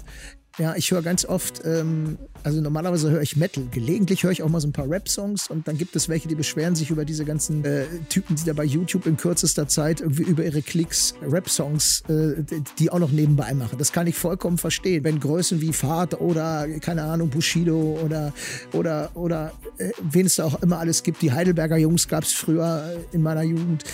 Ja, 0.59 0.75
ich 0.75 0.91
höre 0.91 1.03
ganz 1.03 1.27
oft, 1.27 1.67
ähm, 1.67 2.17
also 2.43 2.63
normalerweise 2.63 3.11
höre 3.11 3.21
ich 3.21 3.37
Metal. 3.37 3.65
Gelegentlich 3.71 4.25
höre 4.25 4.31
ich 4.31 4.43
auch 4.43 4.49
mal 4.49 4.61
so 4.61 4.69
ein 4.69 4.73
paar 4.73 4.89
Rap-Songs 4.89 5.51
und 5.51 5.69
dann 5.69 5.77
gibt 5.77 5.95
es 5.97 6.09
welche, 6.09 6.29
die 6.29 6.35
beschweren 6.35 6.75
sich 6.75 6.89
über 6.89 7.05
diese 7.05 7.27
ganzen 7.27 7.63
äh, 7.63 7.85
Typen, 8.09 8.37
die 8.37 8.45
da 8.45 8.55
bei 8.55 8.65
YouTube 8.65 9.05
in 9.05 9.19
kürzester 9.19 9.69
Zeit 9.69 10.01
irgendwie 10.01 10.23
über 10.23 10.45
ihre 10.45 10.63
Klicks 10.63 11.13
Rap-Songs, 11.21 12.05
äh, 12.09 12.43
die 12.79 12.91
auch 12.91 12.99
noch 12.99 13.11
nebenbei 13.11 13.53
machen. 13.53 13.77
Das 13.77 13.93
kann 13.93 14.07
ich 14.07 14.17
vollkommen 14.17 14.57
verstehen. 14.57 15.05
Wenn 15.05 15.21
Größen 15.21 15.61
wie 15.61 15.75
Fahrt 15.75 16.19
oder, 16.23 16.67
keine 16.81 17.03
Ahnung, 17.03 17.29
Bushido 17.29 17.99
oder, 18.03 18.33
oder, 18.73 19.11
oder 19.15 19.53
äh, 19.77 19.91
wen 20.11 20.25
es 20.25 20.37
da 20.37 20.45
auch 20.45 20.63
immer 20.63 20.79
alles 20.79 21.03
gibt, 21.03 21.21
die 21.21 21.33
Heidelberger 21.33 21.77
Jungs 21.77 22.09
gab 22.09 22.25
es 22.25 22.33
früher 22.33 22.97
äh, 23.13 23.15
in 23.15 23.23
meiner 23.23 23.43
Jugend 23.43 23.85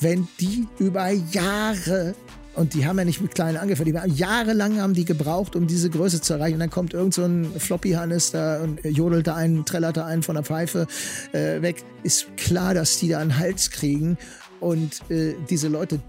wenn 0.00 0.28
die 0.40 0.66
über 0.78 1.10
Jahre 1.10 2.14
und 2.54 2.74
die 2.74 2.86
haben 2.86 2.98
ja 2.98 3.04
nicht 3.04 3.20
mit 3.20 3.34
kleinen 3.34 3.56
angefangen. 3.56 3.86
Die 3.86 3.94
waren, 3.94 4.14
jahrelang 4.14 4.80
haben 4.80 4.94
die 4.94 5.04
gebraucht, 5.04 5.56
um 5.56 5.66
diese 5.66 5.90
Größe 5.90 6.20
zu 6.20 6.34
erreichen. 6.34 6.54
Und 6.54 6.60
dann 6.60 6.70
kommt 6.70 6.94
irgend 6.94 7.14
so 7.14 7.24
ein 7.24 7.50
Floppy-Hannes 7.58 8.30
da 8.30 8.62
und 8.62 8.84
jodelt 8.84 9.26
da 9.26 9.34
einen, 9.34 9.64
trällert 9.64 9.96
da 9.96 10.06
einen 10.06 10.22
von 10.22 10.36
der 10.36 10.44
Pfeife 10.44 10.86
äh, 11.32 11.62
weg. 11.62 11.82
Ist 12.02 12.36
klar, 12.36 12.74
dass 12.74 12.98
die 12.98 13.08
da 13.08 13.18
einen 13.18 13.38
Hals 13.38 13.70
kriegen. 13.70 14.16
Und 14.60 15.02
äh, 15.10 15.34
diese 15.50 15.68
Leute 15.68 16.00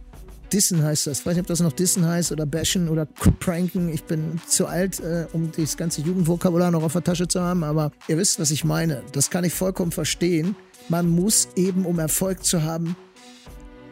Dissen 0.54 0.84
heißt 0.84 1.08
das. 1.08 1.20
Ich 1.20 1.26
weiß 1.26 1.34
nicht, 1.34 1.42
ob 1.42 1.48
das 1.48 1.60
noch 1.60 1.74
Dissen 1.74 2.06
heißt 2.06 2.32
oder 2.32 2.46
Bashen 2.46 2.90
oder 2.90 3.06
Pranken. 3.06 3.90
Ich 3.90 4.04
bin 4.04 4.40
zu 4.48 4.68
alt, 4.68 5.00
äh, 5.00 5.26
um 5.34 5.52
das 5.52 5.78
ganze 5.78 6.02
Jugendvokabular 6.02 6.72
noch 6.72 6.84
auf 6.84 6.94
der 6.94 7.04
Tasche 7.04 7.28
zu 7.28 7.42
haben, 7.42 7.64
aber 7.64 7.92
ihr 8.08 8.18
wisst, 8.18 8.40
was 8.40 8.52
ich 8.52 8.64
meine. 8.64 9.02
Das 9.12 9.30
kann 9.30 9.44
ich 9.44 9.54
vollkommen 9.54 9.92
verstehen. 9.92 10.56
Man 10.88 11.10
muss 11.10 11.50
eben, 11.56 11.86
um 11.86 11.98
Erfolg 11.98 12.46
zu 12.46 12.64
haben, 12.64 12.96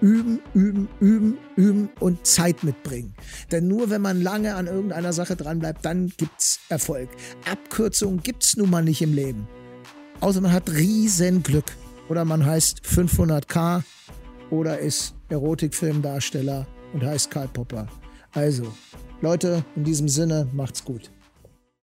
üben, 0.03 0.41
üben, 0.53 0.89
üben, 0.99 1.37
üben 1.55 1.89
und 2.01 2.27
Zeit 2.27 2.63
mitbringen. 2.63 3.15
Denn 3.51 3.69
nur 3.69 3.89
wenn 3.89 4.01
man 4.01 4.21
lange 4.21 4.55
an 4.55 4.67
irgendeiner 4.67 5.13
Sache 5.13 5.37
dranbleibt, 5.37 5.85
dann 5.85 6.11
gibt 6.17 6.39
es 6.39 6.59
Erfolg. 6.67 7.09
Abkürzungen 7.49 8.21
gibt 8.21 8.43
es 8.43 8.57
nun 8.57 8.69
mal 8.69 8.83
nicht 8.83 9.01
im 9.01 9.13
Leben. 9.13 9.47
Außer 10.19 10.41
man 10.41 10.51
hat 10.51 10.69
riesen 10.69 11.41
Glück. 11.41 11.71
Oder 12.09 12.25
man 12.25 12.45
heißt 12.45 12.81
500k 12.81 13.81
oder 14.49 14.77
ist 14.77 15.15
Erotikfilmdarsteller 15.29 16.67
und 16.91 17.03
heißt 17.03 17.31
Karl 17.31 17.47
Popper. 17.47 17.87
Also, 18.33 18.73
Leute, 19.21 19.63
in 19.77 19.85
diesem 19.85 20.09
Sinne, 20.09 20.49
macht's 20.51 20.83
gut. 20.83 21.12